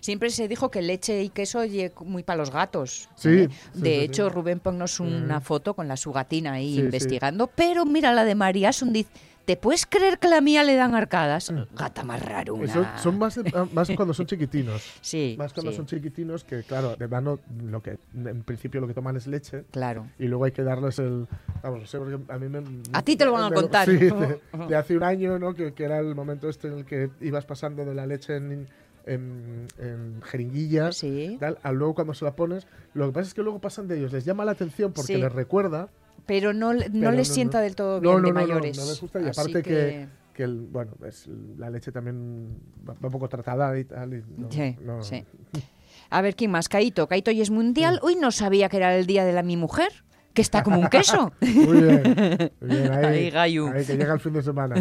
[0.00, 3.08] Siempre se dijo que leche y queso lle muy para los gatos.
[3.14, 3.48] Sí, ¿eh?
[3.74, 4.28] sí, de sí, hecho.
[4.30, 7.46] Rubén ponnos una foto con la su gatina ahí investigando.
[7.48, 9.10] Pero mira la de María Son dice,
[9.48, 11.50] ¿te puedes creer que la mía le dan arcadas?
[11.74, 12.64] Gata más raruna.
[12.66, 14.82] Eso son más, de- más cuando son chiquitinos.
[15.00, 18.86] Sí, Más cuando sí, son chiquitinos, que claro, de mano, lo que, en principio lo
[18.86, 19.64] que toman es leche.
[19.70, 20.06] claro.
[20.18, 21.26] Y luego hay que darles el.
[21.62, 22.62] Vamos, no sé, porque a mí me.
[22.92, 23.86] A ti te lo van a me- contar.
[23.88, 25.54] Sí, de, de hace un año, ¿no?
[25.54, 28.68] Que, que era el momento este en el que ibas pasando de la leche en,
[29.06, 30.96] en, en jeringuillas.
[30.98, 31.38] Sí.
[31.40, 32.66] Tal, a luego cuando se la pones.
[32.92, 35.20] Lo que pasa es que luego pasan de ellos, les llama la atención porque Sí.
[35.20, 35.88] les recuerda.
[36.28, 38.78] Pero no, no pero les sienta del todo bien no, no, de no, no, mayores.
[38.78, 42.48] No, les gusta y Así aparte que, que el, bueno, es, la leche también
[42.88, 44.12] va, va un poco tratada y tal.
[44.14, 45.24] y no- Sí, no- sí.
[46.10, 46.68] A ver, ¿quién más?
[46.68, 47.06] Caito.
[47.08, 47.98] Caito y es mundial.
[48.02, 49.88] Uy, no sabía que era el día de la mi mujer,
[50.34, 51.32] que está como un queso.
[51.40, 52.52] Muy bien.
[52.60, 53.68] Muy bien, ahí, Ahí, Gayu.
[53.68, 54.76] ahí, que llega el fin de semana.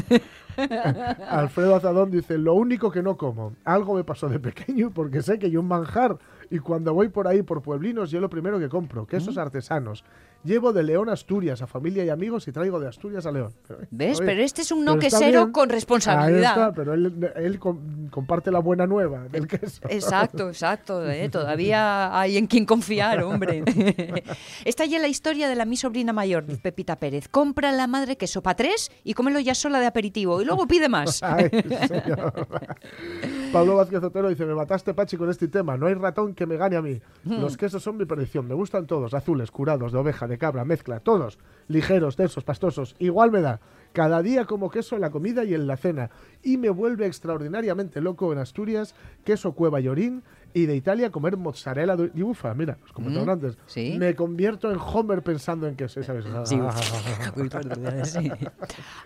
[1.30, 5.40] Alfredo Azadón dice, lo único que no como, algo me pasó de pequeño porque sé
[5.40, 6.18] que yo un manjar
[6.50, 9.40] y cuando voy por ahí por pueblinos yo lo primero que compro, quesos Mm.
[9.40, 10.04] artesanos.
[10.44, 13.52] Llevo de León a Asturias a familia y amigos y traigo de Asturias a León.
[13.68, 14.20] Pero, ¿Ves?
[14.20, 15.52] oye, Pero este es un no está quesero bien.
[15.52, 16.52] con responsabilidad.
[16.52, 19.82] está, pero él, él com- comparte la buena nueva del queso.
[19.90, 21.10] Exacto, exacto.
[21.10, 21.28] ¿eh?
[21.30, 23.64] Todavía hay en quien confiar, hombre.
[24.66, 27.28] Esta ya es la historia de la mi sobrina mayor, Pepita Pérez.
[27.28, 30.88] Compra la madre queso para tres y cómelo ya sola de aperitivo y luego pide
[30.88, 31.22] más.
[31.24, 31.50] Ay,
[31.88, 32.48] señor.
[33.52, 36.58] Pablo Vázquez Otero dice, me mataste Pachi con este tema, no hay ratón que me
[36.58, 37.02] gane a mí.
[37.24, 37.40] Hmm.
[37.40, 41.00] Los quesos son mi perdición, me gustan todos, azules, curados, de oveja, de cabra, mezcla,
[41.00, 43.62] todos, ligeros, densos, pastosos, igual me da.
[43.94, 46.10] Cada día como queso en la comida y en la cena.
[46.44, 50.24] Y me vuelve extraordinariamente loco en Asturias, queso Cueva Llorín
[50.58, 52.56] Y de Italia comer mozzarella di bufala.
[52.56, 53.58] Mira, os comentaron Mm, antes.
[53.68, 53.96] sí.
[54.00, 56.26] Me convierto en Homer pensando en queso, ¿sabes?
[56.46, 56.58] Sí.
[57.36, 58.32] Perdón, sí.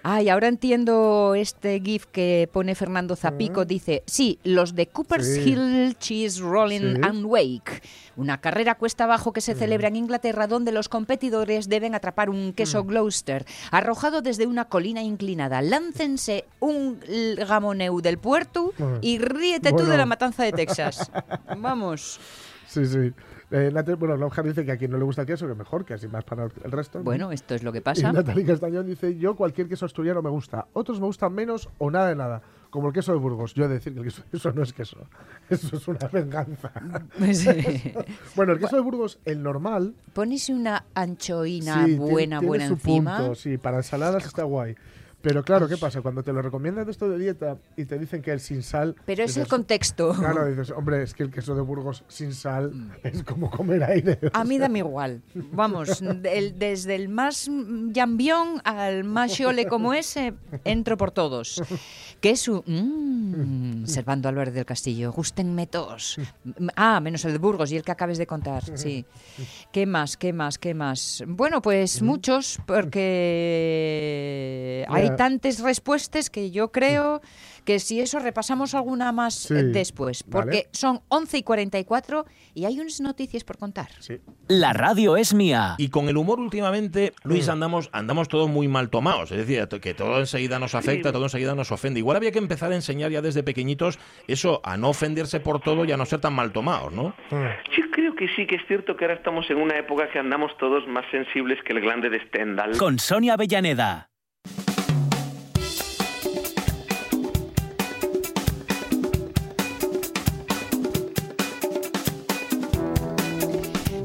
[0.04, 3.66] Ay, ahora entiendo este GIF que pone Fernando Zapico.
[3.66, 5.28] Dice, sí, los de Cooper's.
[5.46, 7.82] Hill Cheese Rolling and Wake.
[8.18, 12.54] Una carrera cuesta abajo que se celebra en Inglaterra donde los competidores deben atrapar un
[12.54, 15.62] queso Gloucester arrojado desde una colina inclinada.
[15.62, 17.00] Láncense un
[17.48, 21.12] gamoneu del puerto y ríete tú de la matanza de Texas.
[21.58, 22.20] Vamos.
[22.68, 23.14] Sí, sí.
[23.52, 25.94] Eh, Nat- bueno, dice que a quien no le gusta el queso, que mejor, que
[25.94, 27.00] así más para el resto.
[27.00, 27.04] ¿no?
[27.04, 28.14] Bueno, esto es lo que Y pasa.
[28.14, 32.08] Natalie Castañón dice, yo cualquier queso asturiano me gusta, otros me gustan menos o nada
[32.08, 33.54] de nada, como el queso de Burgos.
[33.56, 34.98] Yo he de decir que el queso, eso no es queso,
[35.50, 36.72] eso es una venganza.
[37.34, 37.50] Sí.
[38.38, 42.68] bueno, el queso de Burgos, el normal, Pones una anchoína sí, buena, tiene, buena tiene
[42.68, 43.18] su encima.
[43.18, 44.76] punto, sí, para ensaladas está guay.
[45.22, 46.02] Pero claro, ¿qué pasa?
[46.02, 48.96] Cuando te lo recomiendan esto de dieta y te dicen que el sin sal...
[49.06, 50.14] Pero es el dices, contexto.
[50.14, 52.92] Claro, dices, hombre, es que el queso de Burgos sin sal Mm.
[53.04, 54.18] es como comer aire.
[54.34, 55.22] A mí dame igual.
[55.36, 57.50] Vamos, del- desde el más
[57.92, 61.62] llambión al más chole como ese, entro por todos.
[62.20, 66.18] Queso, mmm, Servando Álvarez del Castillo, gustenme todos.
[66.76, 69.06] Ah, menos el de Burgos y el que acabes de contar, sí.
[69.72, 71.24] ¿Qué más, qué más, qué más?
[71.28, 73.46] Bueno, pues muchos, porque
[74.88, 77.22] hay Tantas respuestas que yo creo
[77.66, 80.32] que si eso repasamos alguna más Sí, eh, después, vale.
[80.46, 83.90] porque son 11 y 44 y hay unas noticias por contar.
[84.00, 84.20] Sí.
[84.48, 85.76] La radio es mía.
[85.78, 87.52] Y con el humor últimamente, Luis, Mm.
[87.52, 89.32] andamos, andamos todos muy mal tomados.
[89.32, 92.00] Es decir, que todo enseguida nos afecta, todo enseguida nos ofende.
[92.00, 95.86] Igual había que empezar a enseñar ya desde pequeñitos eso, a no ofenderse por todo
[95.86, 97.16] y a no ser tan mal tomados, ¿no?
[97.32, 100.52] Yo creo que sí, que es cierto que ahora estamos en una época que andamos
[100.60, 102.78] todos más sensibles que el glande de Stendhal.
[102.78, 104.11] Con Sonia Avellaneda.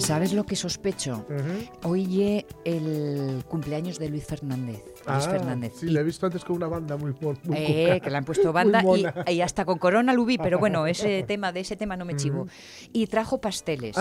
[0.07, 1.27] ¿Sabes lo que sospecho?
[1.29, 1.89] Ujú.
[1.91, 4.83] Oye el cumpleaños de Luis Fernández.
[5.07, 5.73] Luis Ah, Fernández.
[5.79, 8.01] Sí, Y- le he visto antes con una banda muy, muy Eh, cuca.
[8.01, 11.23] que le han puesto banda y, y hasta con corona lo vi, pero bueno, ese
[11.25, 12.47] tema, de ese tema no me chivo.
[12.93, 13.97] Y trajo pasteles.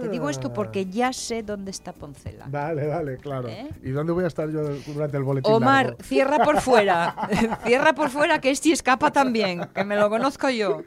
[0.00, 2.46] Te digo esto porque ya sé dónde está Poncela.
[2.48, 3.48] Vale, vale, claro.
[3.48, 3.68] ¿Eh?
[3.82, 6.02] ¿Y dónde voy a estar yo durante el boletín Omar, largo?
[6.02, 7.14] cierra por fuera.
[7.66, 10.82] cierra por fuera que este escapa también, que me lo conozco yo.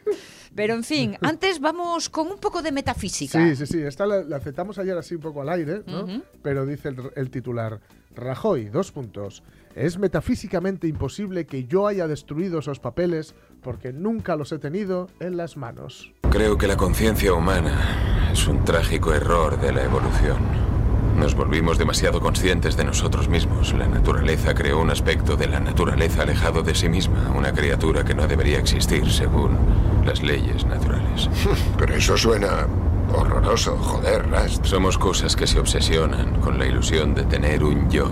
[0.56, 3.44] Pero en fin, antes vamos con un poco de metafísica.
[3.44, 3.82] Sí, sí, sí.
[3.82, 6.06] Esta la, la aceptamos ayer así un poco al aire, ¿no?
[6.42, 7.80] Pero dice el, el titular,
[8.16, 9.44] Rajoy, dos puntos.
[9.76, 13.34] Es metafísicamente imposible que yo haya destruido esos papeles
[13.64, 16.14] porque nunca los he tenido en las manos.
[16.30, 20.63] Creo que la conciencia humana es un trágico error de la evolución.
[21.18, 23.74] Nos volvimos demasiado conscientes de nosotros mismos.
[23.74, 28.16] La naturaleza creó un aspecto de la naturaleza alejado de sí misma, una criatura que
[28.16, 29.58] no debería existir según
[30.06, 31.30] las leyes naturales.
[31.78, 32.68] Pero eso suena
[33.14, 34.66] horroroso, joder, Rast.
[34.66, 38.10] Somos cosas que se obsesionan con la ilusión de tener un yo.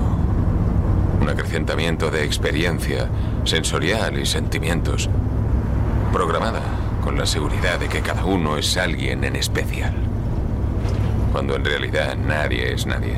[1.20, 3.10] Un acrecentamiento de experiencia
[3.44, 5.10] sensorial y sentimientos.
[6.14, 6.62] Programada
[7.04, 10.11] con la seguridad de que cada uno es alguien en especial.
[11.32, 13.16] Cuando en realidad nadie es nadie.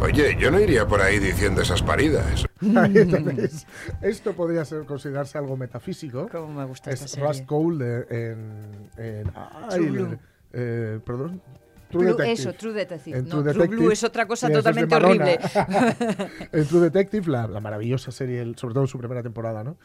[0.00, 2.44] Oye, yo no iría por ahí diciendo esas paridas.
[2.76, 3.66] Ahí tenéis.
[4.00, 6.28] Esto podría ser, considerarse algo metafísico.
[6.30, 7.28] Cómo me gusta es esta serie.
[7.28, 10.18] Rust Cole de- en, en ay, True Blue.
[10.52, 11.40] eh, perdón.
[11.88, 12.32] True Blue- Detective.
[12.50, 13.18] eso, True Detective.
[13.18, 13.76] En No, True True Detective.
[13.82, 15.38] Blue es otra cosa es totalmente horrible.
[16.52, 19.76] en True Detective, la, la maravillosa serie, el- sobre todo en su primera temporada, ¿no?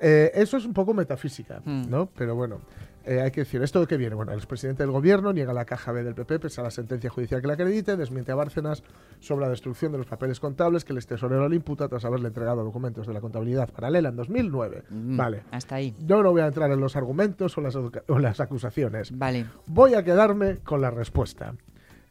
[0.00, 1.88] Eh, eso es un poco metafísica, Mm.
[1.88, 2.06] ¿no?
[2.16, 2.62] Pero bueno,
[3.04, 4.14] eh, hay que decir, ¿esto de qué viene?
[4.14, 7.10] Bueno, el expresidente del gobierno niega la caja B del PP pese a la sentencia
[7.10, 8.82] judicial que la acredite, desmiente a Bárcenas
[9.20, 12.62] sobre la destrucción de los papeles contables que el tesorero le imputa tras haberle entregado
[12.64, 14.84] documentos de la contabilidad paralela en 2009.
[14.90, 15.42] Mm, Vale.
[15.50, 15.94] Hasta ahí.
[15.98, 19.16] Yo no voy a entrar en los argumentos o las, educa- o las acusaciones.
[19.16, 19.46] Vale.
[19.66, 21.54] Voy a quedarme con la respuesta.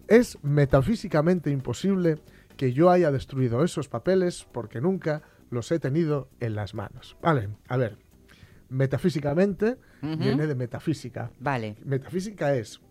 [0.08, 2.20] Es metafísicamente imposible
[2.58, 7.18] que yo haya destruido esos papeles porque nunca los he tenido en las manos.
[7.22, 7.98] Vale, a ver.
[8.72, 11.30] Metafísicamente viene de metafísica.
[11.40, 11.76] Vale.
[11.84, 12.82] Metafísica es,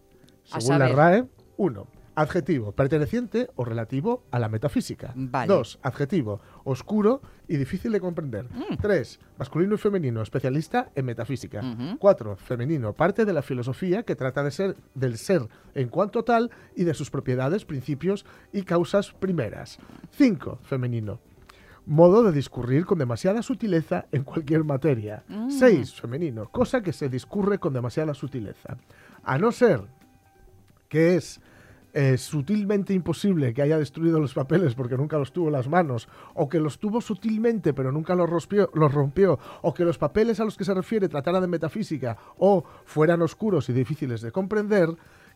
[0.44, 0.88] según la.
[0.88, 1.24] RAE,
[1.56, 5.12] uno, adjetivo perteneciente o relativo a la metafísica.
[5.16, 5.48] Vale.
[5.48, 8.44] Dos, adjetivo oscuro y difícil de comprender.
[8.44, 8.76] Mm.
[8.80, 11.62] Tres, masculino y femenino, especialista en metafísica.
[11.98, 16.50] Cuatro, femenino, parte de la filosofía que trata de ser, del ser en cuanto tal
[16.76, 19.78] y de sus propiedades, principios y causas primeras.
[20.10, 21.20] Cinco, femenino,
[21.86, 25.24] modo de discurrir con demasiada sutileza en cualquier materia.
[25.28, 25.50] Mm.
[25.50, 28.76] Seis, femenino, cosa que se discurre con demasiada sutileza.
[29.22, 29.82] A no ser
[30.88, 31.40] que es
[31.92, 36.08] eh, sutilmente imposible que haya destruido los papeles porque nunca los tuvo en las manos,
[36.34, 40.38] o que los tuvo sutilmente pero nunca los rompió, los rompió, o que los papeles
[40.38, 44.90] a los que se refiere trataran de metafísica o fueran oscuros y difíciles de comprender,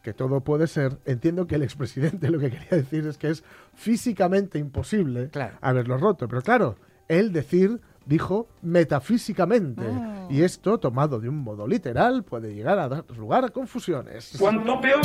[0.04, 3.42] que todo puede ser, entiendo que el expresidente lo que quería decir es que es
[3.74, 5.30] físicamente imposible
[5.60, 6.28] haberlo roto.
[6.28, 6.76] Pero claro,
[7.08, 9.82] él decir dijo metafísicamente.
[9.82, 10.28] Ah.
[10.30, 14.36] Y esto, tomado de un modo literal, puede llegar a dar lugar a confusiones.
[14.38, 15.00] Cuanto peor,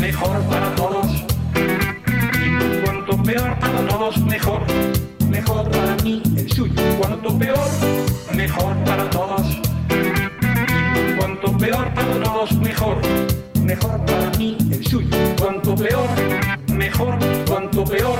[0.00, 1.06] mejor para todos.
[2.84, 4.62] Cuanto peor para todos, mejor.
[5.28, 6.80] Mejor para mí, el suyo.
[7.00, 7.58] Cuanto peor,
[8.36, 9.60] mejor para todos.
[11.18, 13.51] Cuanto peor para todos, mejor.
[13.64, 15.16] Mejor para mí, el suyo.
[15.40, 16.08] Cuanto peor,
[16.72, 17.18] mejor.
[17.48, 18.18] Cuanto peor,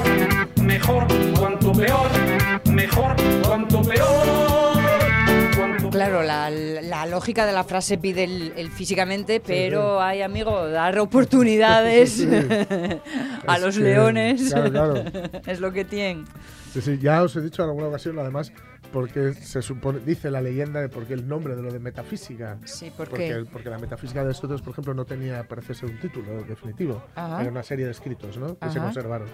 [0.62, 1.06] mejor.
[1.38, 2.08] Cuanto peor,
[2.70, 3.16] mejor.
[3.46, 4.82] Cuanto peor.
[5.90, 10.98] Claro, la, la lógica de la frase pide el, el físicamente, pero hay, amigo, dar
[10.98, 12.38] oportunidades Sí, sí, sí.
[13.46, 14.42] a Es los que, leones.
[14.52, 14.94] claro, claro.
[15.46, 16.24] es lo que tienen.
[16.72, 18.52] Sí, sí, ya os he dicho en alguna ocasión, además,
[18.92, 22.58] porque se supone, dice la leyenda de por qué el nombre de lo de metafísica.
[22.64, 23.44] Sí, ¿por porque, qué?
[23.50, 27.02] Porque la metafísica de Aristóteles, por ejemplo, no tenía, parece ser un título definitivo.
[27.14, 27.42] Ajá.
[27.42, 28.58] Era una serie de escritos, ¿no?
[28.58, 28.84] Que se Ajá.
[28.86, 29.28] conservaron.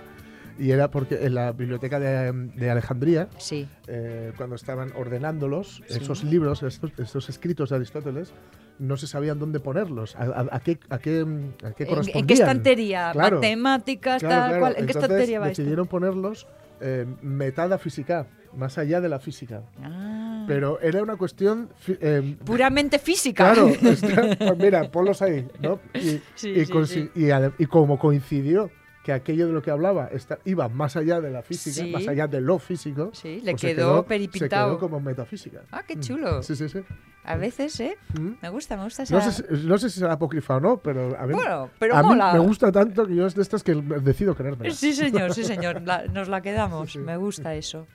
[0.58, 3.68] Y era porque en la biblioteca de, de Alejandría, Sí.
[3.86, 5.98] eh, cuando estaban ordenándolos, Sí.
[5.98, 8.32] esos libros, estos, estos escritos de Aristóteles,
[8.80, 11.52] no se sabían dónde ponerlos, a, a- a qué, a, qué, qué ¿En,
[11.88, 12.16] correspondían.
[12.18, 13.10] en qué estantería?
[13.12, 13.36] Claro.
[13.36, 14.20] ¿Matemáticas?
[14.20, 14.60] Claro, tal claro.
[14.60, 14.72] cual?
[14.72, 15.62] ¿En qué Entonces, estantería va esto?
[15.62, 16.46] decidieron ponerlos
[16.80, 19.62] eh, metada física, más allá de la física.
[19.82, 20.44] Ah.
[20.48, 21.68] Pero era una cuestión...
[21.88, 23.52] eh, Puramente física.
[23.52, 25.78] Claro, está- pues mira, ponlos ahí, ¿no?
[25.94, 27.10] Y, Sí, y sí, consi- sí.
[27.14, 28.70] y ade- y como coincidió
[29.08, 31.90] que aquello de lo que hablaba está, iba más allá de la física, Sí.
[31.90, 34.68] más allá de lo físico, Sí, le pues se quedó se peripintado.
[34.68, 35.62] quedó como metafísica.
[35.72, 36.00] Ah, qué Mm.
[36.00, 36.42] chulo.
[36.42, 36.80] Sí, sí, sí.
[37.24, 37.96] A veces, ¿eh?
[38.20, 38.32] Mm.
[38.42, 39.14] Me gusta, me gusta esa...
[39.14, 41.96] No sé, si, no sé si será apócrifa o no, pero a mí, Bueno, pero
[41.96, 42.34] a mí mola.
[42.34, 44.74] me gusta tanto que yo es de estas que decido querérmela.
[44.74, 45.80] Sí, señor, sí, señor.
[45.86, 46.94] La- nos la quedamos.
[46.96, 47.86] Me gusta eso.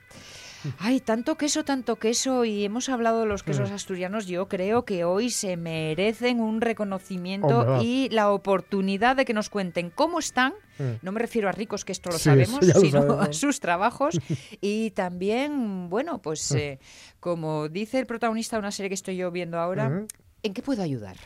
[0.78, 2.44] Ay, tanto queso, tanto queso.
[2.44, 3.74] Y hemos hablado de los quesos Mm.
[3.74, 4.26] asturianos.
[4.26, 9.50] Yo creo que hoy se merecen un reconocimiento Hombre, y la oportunidad de que nos
[9.50, 10.54] cuenten cómo están.
[10.78, 10.82] Mm.
[11.02, 14.18] No me refiero a ricos, que esto lo Sí, sabemos, lo sino a sus trabajos.
[14.60, 16.78] y también, bueno, pues eh,
[17.20, 20.04] como dice el protagonista de una serie que estoy yo viendo ahora.
[20.42, 21.16] ¿en qué puedo ayudar?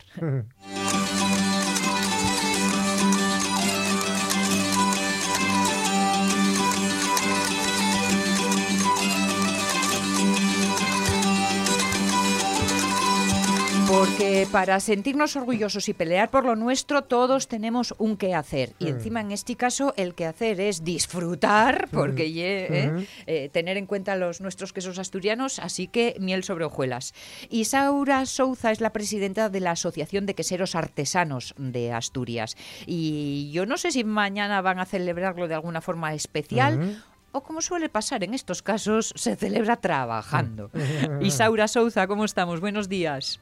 [13.89, 18.75] Porque para sentirnos orgullosos y pelear por lo nuestro, todos tenemos un qué hacer.
[18.79, 18.89] Y Mm.
[18.89, 22.33] encima, en este caso, el que hacer es disfrutar, porque Mm.
[22.33, 22.91] ye- ¿eh?
[22.95, 23.05] Ujú.
[23.27, 27.15] Eh, tener en cuenta los nuestros quesos asturianos, así que miel sobre hojuelas.
[27.49, 32.57] Isaura Souza es la presidenta de la Asociación de Queseros Artesanos de Asturias.
[32.87, 37.01] Y yo no sé si mañana van a celebrarlo de alguna forma especial.
[37.33, 40.71] O como suele pasar en estos casos, se celebra trabajando.
[40.75, 41.23] Mm.
[41.23, 42.61] Isaura Souza, ¿cómo estamos?
[42.61, 43.41] Buenos días.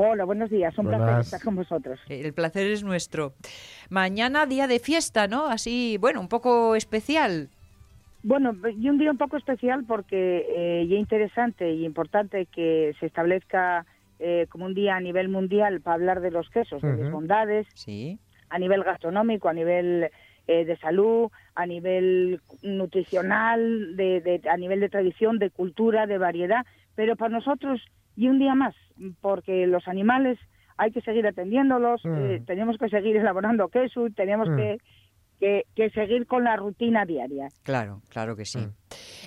[0.00, 0.78] Hola, buenos días.
[0.78, 1.98] Un placer estar con vosotros.
[2.08, 3.34] El placer es nuestro.
[3.90, 5.46] Mañana día de fiesta, ¿no?
[5.46, 7.48] Así, bueno, un poco especial.
[8.22, 12.94] Bueno, y un día un poco especial porque eh, y es interesante y importante que
[13.00, 13.86] se establezca
[14.20, 17.66] eh, como un día a nivel mundial para hablar de los quesos, de las bondades,
[17.74, 18.18] Sí.
[18.50, 20.10] a nivel gastronómico, a nivel
[20.46, 26.18] eh, de salud, a nivel nutricional, de, de- a nivel de tradición, de cultura, de
[26.18, 27.80] variedad, pero para nosotros
[28.18, 28.74] y un día más,
[29.20, 30.38] porque los animales
[30.76, 32.14] hay que seguir atendiéndolos, Mm.
[32.16, 34.56] eh, tenemos que seguir elaborando queso, tenemos Mm.
[34.56, 34.78] que,
[35.40, 37.48] que, que seguir con la rutina diaria.
[37.62, 38.58] Claro, claro que sí.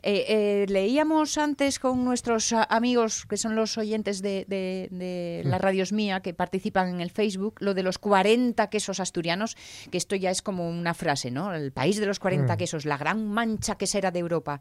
[0.03, 5.57] Eh, eh, leíamos antes con nuestros amigos, que son los oyentes de, de- de la
[5.57, 5.62] Mm.
[5.62, 9.55] Radios Mía, que participan en el Facebook, lo de los 40 quesos asturianos,
[9.91, 11.53] que esto ya es como una frase, ¿no?
[11.53, 12.57] El país de los 40 Mm.
[12.57, 14.59] quesos, la gran mancha quesera de Europa.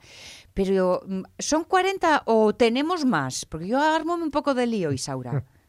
[0.55, 3.45] Pero, mm, ¿son 40 o tenemos más?
[3.47, 5.43] Porque yo armo un poco de lío, Isaura.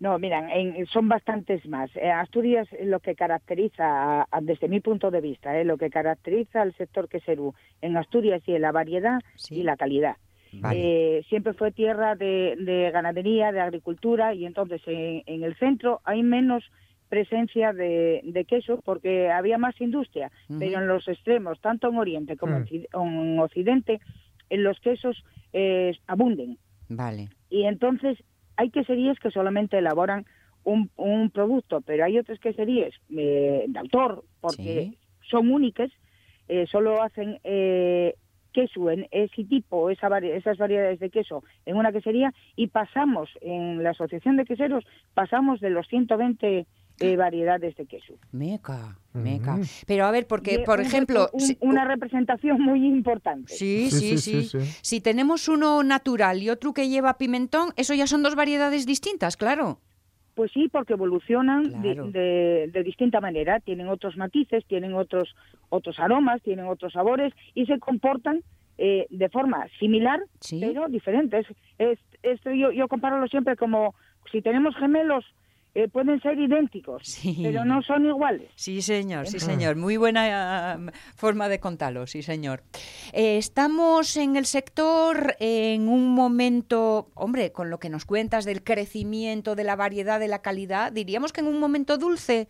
[0.00, 1.94] No, miran, en- son bastantes más.
[1.94, 3.84] Eh, Asturias eh, lo que caracteriza,
[4.22, 7.96] a- a- desde mi punto de vista, eh, lo que caracteriza al sector queserú en
[7.98, 9.20] Asturias y en la variedad
[9.50, 10.16] y la calidad.
[10.52, 11.18] Vale.
[11.18, 16.00] Eh, siempre fue tierra de, de ganadería, de agricultura y entonces en, en el centro
[16.04, 16.64] hay menos
[17.10, 22.36] presencia de, de queso porque había más industria, pero en los extremos, tanto en Oriente
[22.36, 22.64] como Mm.
[22.94, 24.00] en Occidente,
[24.48, 25.22] en los quesos
[25.52, 26.56] eh, abunden.
[26.88, 27.28] Vale.
[27.50, 28.16] Y entonces
[28.60, 30.26] hay queserías que solamente elaboran
[30.64, 34.92] un, un producto, pero hay otras queserías eh, de autor, porque
[35.30, 35.90] son únicas,
[36.48, 38.14] eh, solo hacen eh,
[38.52, 43.30] queso en ese tipo, esa vari- esas variedades de queso en una quesería y pasamos,
[43.40, 44.84] en la Asociación de Queseros,
[45.14, 46.66] pasamos de los 120
[47.00, 48.14] eh, variedades de queso.
[48.32, 49.58] Meca, meca.
[49.86, 51.28] Pero a ver, porque, por un- ejemplo...
[51.32, 53.52] un- si- una representación muy importante.
[53.52, 54.48] Sí, sí, sí,
[54.82, 59.36] Si tenemos uno natural y otro que lleva pimentón, eso ya son dos variedades distintas,
[59.36, 59.80] claro.
[60.34, 62.10] Pues sí, porque evolucionan de- Claro.
[62.10, 65.34] de, de distinta manera, tienen otros matices, tienen otros
[65.72, 68.42] otros aromas, tienen otros sabores y se comportan
[68.82, 70.20] eh, de forma similar,
[70.58, 71.46] pero diferentes.
[71.78, 71.98] Es,
[72.44, 73.94] yo, yo comparo siempre como
[74.32, 75.24] si tenemos gemelos,
[75.74, 78.50] eh, pueden ser idénticos, pero no son iguales.
[78.56, 79.44] Sí, señor, sí, Ah.
[79.44, 79.76] señor.
[79.76, 80.78] Muy buena ah,
[81.14, 82.62] forma de contarlo, sí, señor.
[83.12, 88.62] Eh, estamos en el sector en un momento, hombre, con lo que nos cuentas del
[88.64, 92.48] crecimiento, de la variedad, de la calidad, diríamos que en un momento dulce.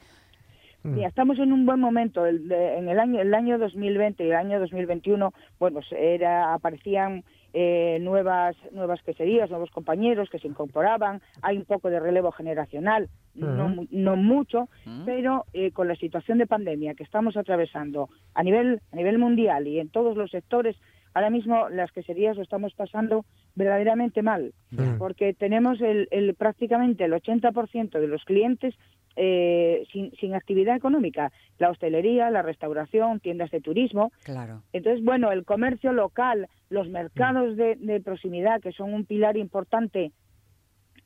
[0.83, 2.25] Sí, estamos en un buen momento.
[2.25, 6.55] El de- en el año, el año 2020 y el año 2021, bueno, pues era,
[6.55, 7.23] aparecían
[7.53, 11.21] eh, nuevas, nuevas queserías, nuevos compañeros que se incorporaban.
[11.43, 13.75] Hay un poco de relevo generacional, no, Ujú.
[13.75, 14.69] mu- no mucho,
[15.05, 19.67] pero eh, con la situación de pandemia que estamos atravesando a nivel, a nivel mundial
[19.67, 20.77] y en todos los sectores,
[21.15, 23.25] ahora mismo las queserías lo estamos pasando
[23.57, 24.53] verdaderamente mal,
[24.99, 28.75] porque tenemos el, el- prácticamente el 80% de los clientes
[29.17, 34.13] eh, sin, sin actividad económica, la hostelería, la restauración, tiendas de turismo.
[34.25, 34.63] Claro.
[34.73, 40.13] Entonces, bueno, el comercio local, los mercados de, de proximidad, que son un pilar importante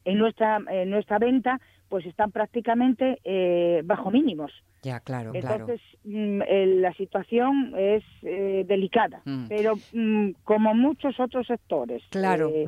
[0.04, 4.52] en nuestra, en nuestra venta, pues están prácticamente eh, bajo mínimos.
[4.82, 5.54] Ya, claro, claro.
[5.66, 9.46] Entonces, mm, el- la situación es eh, delicada, Mm.
[9.48, 12.02] pero mm, como muchos otros sectores.
[12.10, 12.50] Claro.
[12.54, 12.66] eh,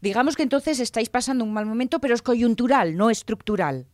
[0.00, 3.86] Digamos que entonces estáis pasando un mal momento, pero es coyuntural, no estructural.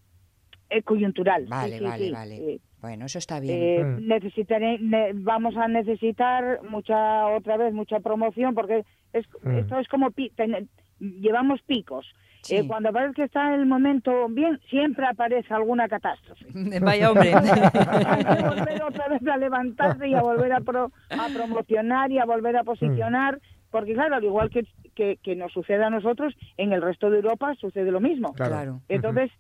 [0.72, 1.44] Es coyuntural.
[1.44, 2.12] sí, Vale, sí, vale, sí.
[2.12, 2.34] vale.
[2.54, 3.58] Eh, Bueno, eso está bien.
[3.60, 9.58] Eh, necesitaré, ne- vamos a necesitar mucha otra vez mucha promoción porque es, Mm.
[9.58, 10.68] esto es como pi- ten-
[10.98, 12.06] llevamos picos.
[12.42, 12.56] Sí.
[12.56, 16.44] Eh, cuando parece que está el momento bien, siempre aparece alguna catástrofe.
[16.80, 17.32] Vaya hombre.
[18.06, 22.18] Hay que volver otra vez a levantarse y a volver a, pro- a promocionar y
[22.18, 23.38] a volver a posicionar,
[23.70, 24.66] porque claro, al igual que,
[24.96, 28.32] que, que nos sucede a nosotros, en el resto de Europa sucede lo mismo.
[28.34, 28.50] Claro.
[28.52, 28.80] Claro.
[28.88, 29.30] Entonces,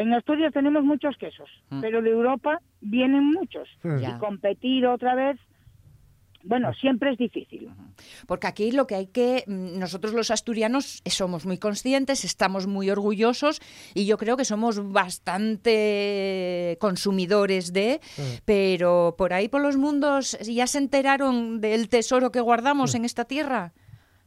[0.00, 1.80] en Asturias tenemos muchos quesos, Mm.
[1.80, 3.68] pero de Europa vienen muchos.
[3.84, 4.16] Ya.
[4.16, 5.38] Y competir otra vez,
[6.44, 7.68] bueno, siempre es difícil.
[8.26, 12.90] Porque aquí lo que hay que, mm, nosotros los asturianos somos muy conscientes, estamos muy
[12.90, 13.60] orgullosos
[13.94, 18.00] y yo creo que somos bastante consumidores de,
[18.44, 23.24] pero por ahí por los mundos ya se enteraron del tesoro que guardamos en esta
[23.24, 23.72] tierra.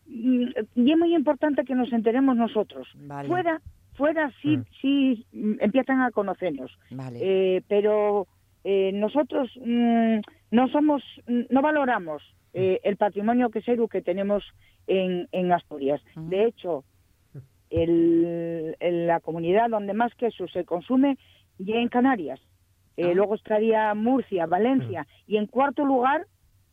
[0.07, 0.45] Mm,
[0.75, 2.87] Y es muy importante que nos enteremos nosotros.
[2.95, 3.27] Vale.
[3.27, 3.61] Fuera,
[3.95, 6.71] fuera sí, sí mm, empiezan a conocernos.
[6.91, 7.19] Vale.
[7.21, 8.27] Eh, pero
[8.63, 10.17] eh, nosotros mm,
[10.51, 12.21] no somos, mm, no valoramos
[12.53, 14.43] eh, el patrimonio quesero que tenemos
[14.87, 16.01] en, en Asturias.
[16.15, 16.83] De hecho,
[17.69, 21.17] el- en la comunidad donde más queso se consume
[21.57, 22.39] ya en Canarias.
[22.97, 26.25] Eh, Luego estaría Murcia, Valencia y en cuarto lugar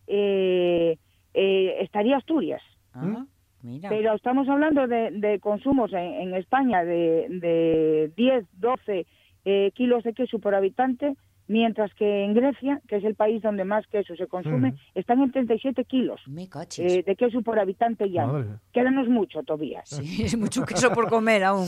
[0.06, 0.98] eh,
[1.34, 2.62] eh, estaría Asturias.
[2.92, 3.26] Ah,
[3.62, 3.88] mira.
[3.88, 9.06] Pero estamos hablando de, de consumos en, en España de, de 10, 12
[9.44, 11.16] eh, kilos de queso por habitante,
[11.48, 14.76] mientras que en Grecia, que es el país donde más queso se consume, Mm.
[14.94, 16.20] están en 37 kilos
[16.78, 18.26] eh, de queso por habitante ya.
[18.72, 19.82] Quédanos mucho todavía.
[19.84, 21.66] Sí, es mucho queso por comer aún.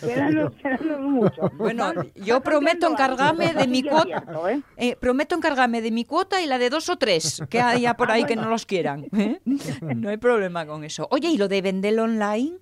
[0.00, 1.50] Quédanos, quédanos mucho.
[1.56, 4.18] Bueno, yo prometo encargarme de mi cuota.
[4.18, 4.60] abierto, ¿eh?
[4.76, 8.10] Eh, prometo encargarme de mi cuota y la de dos o tres que haya por
[8.10, 9.06] ahí que no los quieran.
[9.16, 9.40] ¿eh?
[9.96, 11.06] No hay problema con eso.
[11.10, 12.52] Oye, ¿y lo de venderlo online?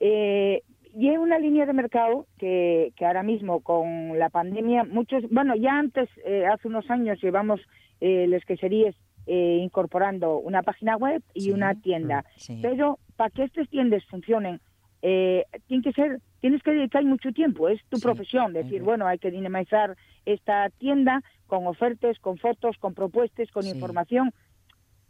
[0.00, 0.62] Eh,
[1.00, 5.56] y hay una línea de mercado que, que ahora mismo con la pandemia, muchos, bueno,
[5.56, 7.58] ya antes, eh, hace unos años llevamos
[8.02, 8.94] eh, las queserías
[9.26, 12.26] eh, incorporando una página web y una tienda.
[12.60, 14.60] Pero para que estas tiendas funcionen,
[15.00, 19.18] eh, tiene que ser, tienes que dedicar mucho tiempo, es tu profesión, decir, bueno, hay
[19.18, 19.96] que dinamizar
[20.26, 24.34] esta tienda con ofertas, con fotos, con propuestas, con información.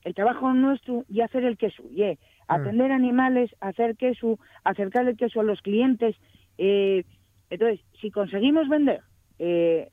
[0.05, 2.19] El trabajo nuestro y hacer el queso, y eh,
[2.55, 6.17] atender animales, hacer queso, acercar el queso a los clientes.
[6.59, 7.05] eh,
[7.49, 9.01] entonces, si conseguimos vender
[9.39, 9.91] eh,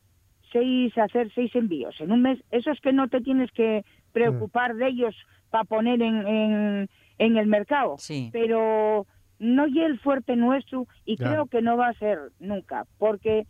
[0.51, 4.87] seis, hacer seis envíos en un mes, esos que no te tienes que preocupar de
[4.87, 5.15] ellos
[5.49, 7.97] para poner en, en, en el mercado.
[8.31, 9.07] Pero
[9.39, 11.29] no y el fuerte nuestro y Ya.
[11.29, 13.45] creo que no va a ser nunca, porque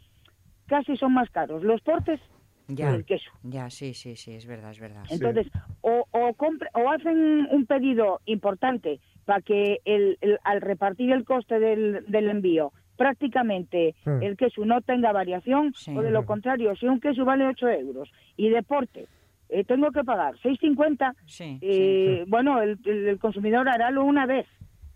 [0.67, 2.19] casi son más caros los portes
[2.67, 3.31] Ya, el queso.
[3.43, 5.03] ya, sí, sí, sí, es verdad, es verdad.
[5.09, 5.47] Entonces,
[5.81, 11.23] o, o, compre- o hacen un pedido importante para que el, el- al repartir el
[11.23, 16.87] coste del, del envío prácticamente el queso no tenga variación, o de lo contrario, si
[16.87, 19.05] un queso vale 8 euros y deporte
[19.49, 21.13] eh, tengo que pagar 6,50,
[21.61, 24.45] eh, bueno, el, el- el consumidor hará lo una vez,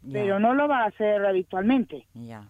[0.01, 0.13] Ya.
[0.13, 2.05] pero no lo va a hacer habitualmente.
[2.15, 2.49] Ya.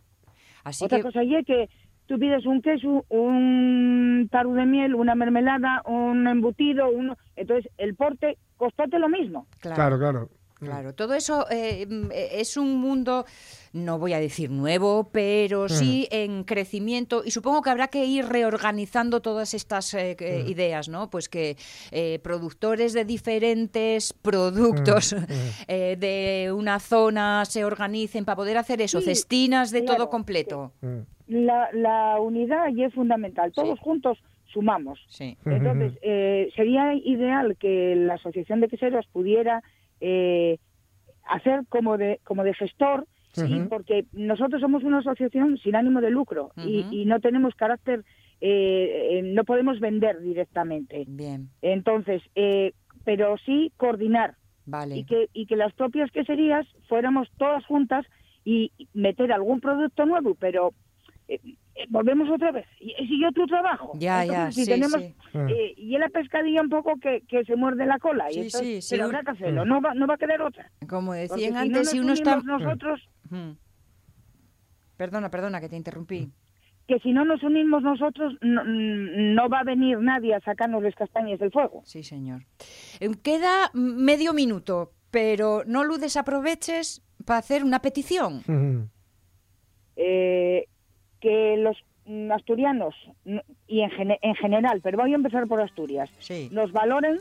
[0.63, 1.69] Así Otra que cosa y es que
[2.11, 7.95] tú pides un queso, un tarro de miel, una mermelada, un embutido, uno, entonces el
[7.95, 9.47] porte costate lo mismo.
[9.61, 9.97] Claro, claro.
[9.97, 10.29] Claro,
[10.95, 13.25] todo eso eh, mm, eh, es un mundo,
[13.73, 18.25] no voy a decir nuevo, pero sí en crecimiento y supongo que habrá que ir
[18.25, 20.15] reorganizando todas estas eh,
[20.47, 21.09] ideas, ¿no?
[21.09, 21.57] Pues que
[21.91, 25.15] eh, productores de diferentes productos
[25.67, 30.09] eh, de una zona se organicen para poder hacer eso, Sí, cestinas de claro, todo
[30.09, 30.73] completo.
[31.27, 33.51] La, la unidad y es fundamental.
[33.53, 34.17] Todos juntos
[34.51, 34.99] sumamos.
[35.07, 35.37] Sí.
[35.45, 39.63] Entonces, eh, sería ideal que la Asociación de Queseros pudiera
[40.01, 40.57] eh,
[41.25, 43.07] hacer como de, como de gestor,
[43.69, 48.03] porque nosotros somos una asociación sin ánimo de lucro y, y no tenemos carácter,
[48.41, 51.05] eh, eh, no podemos vender directamente.
[51.07, 51.49] Bien.
[51.61, 52.73] Entonces, eh,
[53.05, 54.35] pero sí coordinar.
[54.65, 54.97] Vale.
[54.97, 58.05] Y que, y que las propias queserías fuéramos todas juntas
[58.43, 60.73] y meter algún producto nuevo, pero
[61.75, 62.65] eh, eh, volvemos otra vez.
[62.79, 63.91] Y y sigue otro trabajo.
[63.95, 65.15] Ya, ya, Entonces, si sí, tenemos, sí.
[65.33, 68.29] eh, y la pescadilla un poco que, que se muerde la cola.
[68.29, 69.67] y Sí, entonces- sí, sí, pero habrá que hacerlo, Mm.
[69.69, 70.71] no va, no va a quedar otra.
[70.87, 72.37] Como Porque decían si antes, no si nos uno está...
[72.37, 73.51] unimos nosotros, Mm.
[74.97, 76.29] Perdona, perdona, que te interrumpí.
[76.87, 80.93] que si no nos unimos nosotros, no, no va a venir nadie a sacarnos las
[80.95, 81.81] castañas del fuego.
[81.85, 82.41] Sí, señor.
[82.99, 88.41] Em, Queda medio minuto, pero no lo desaproveches para hacer una petición.
[89.95, 90.65] eh,
[91.21, 92.93] que los mm, asturianos
[93.67, 96.09] y en, gene- en general, pero voy a empezar por Asturias,
[96.51, 97.19] nos valoren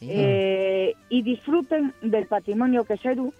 [0.00, 3.32] eh, y disfruten del patrimonio quesero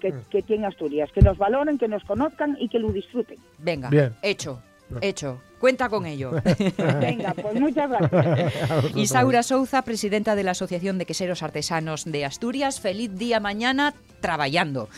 [0.00, 3.36] que, que tiene Asturias, que nos valoren, que nos conozcan y que lo disfruten.
[3.58, 4.14] Venga, Bien.
[4.22, 4.62] hecho,
[5.02, 5.40] hecho.
[5.60, 6.30] Cuenta con ello.
[7.02, 8.52] Venga, pues muchas gracias.
[8.96, 12.80] Isaura Souza, presidenta de la Asociación de Queseros Artesanos de Asturias.
[12.80, 13.92] Feliz día mañana
[14.22, 14.88] trabajando.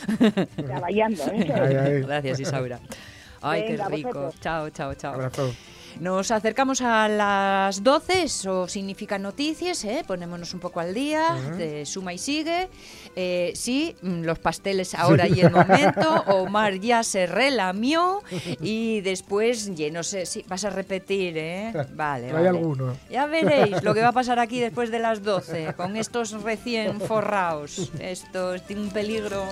[0.54, 1.52] Trabajando, ¿eh?
[1.52, 2.02] Ay, ay.
[2.02, 2.78] Gracias, Isaura.
[3.42, 4.08] Ay, Venga, qué rico.
[4.08, 4.40] vosotros.
[4.40, 5.14] Chao, chao, chao.
[5.14, 5.52] Abrazo.
[6.00, 10.02] Nos acercamos a las 12, eso significa noticias, ¿eh?
[10.06, 12.70] ponémonos un poco al día, de suma y sigue.
[13.14, 18.22] Eh, sí, mm, los pasteles ahora y el momento, Omar ya se relamió
[18.62, 21.72] y después, no sé si vas a repetir, ¿eh?
[21.94, 22.48] Vale, Hay vale.
[22.48, 22.96] alguno.
[23.10, 27.02] Ya veréis lo que va a pasar aquí después de las 12, con estos recién
[27.02, 27.90] forraos.
[28.00, 29.44] Esto es un peligro.